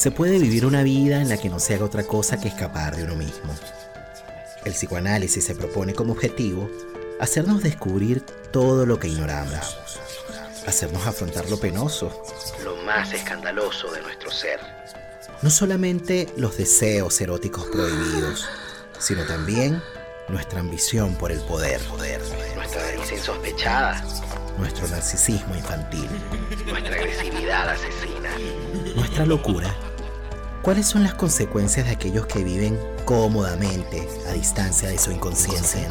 [0.02, 2.96] Se puede vivir una vida en la que no se haga otra cosa que escapar
[2.96, 3.54] de uno mismo.
[4.64, 6.68] El psicoanálisis se propone como objetivo
[7.20, 8.20] hacernos descubrir
[8.50, 9.78] todo lo que ignoramos,
[10.66, 12.10] hacernos afrontar lo penoso,
[12.64, 14.58] lo más escandaloso de nuestro ser.
[15.40, 18.44] No solamente los deseos eróticos prohibidos,
[18.98, 19.80] sino también
[20.28, 22.20] nuestra ambición por el poder, poder
[22.56, 24.04] nuestra avaricia insospechada,
[24.58, 26.08] nuestro narcisismo infantil,
[26.66, 28.30] nuestra agresividad asesina,
[28.96, 29.72] nuestra locura
[30.62, 35.88] ¿Cuáles son las consecuencias de aquellos que viven cómodamente a distancia de su inconsciencia?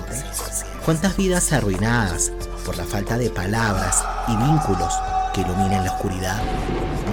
[0.86, 2.32] ¿Cuántas vidas arruinadas
[2.66, 4.94] por la falta de palabras y vínculos
[5.34, 6.42] que iluminen la oscuridad?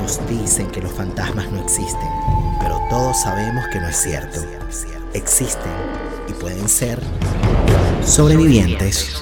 [0.01, 2.09] Nos dicen que los fantasmas no existen,
[2.61, 4.41] pero todos sabemos que no es cierto.
[5.13, 5.73] Existen
[6.29, 7.03] y pueden ser
[8.07, 9.21] sobrevivientes.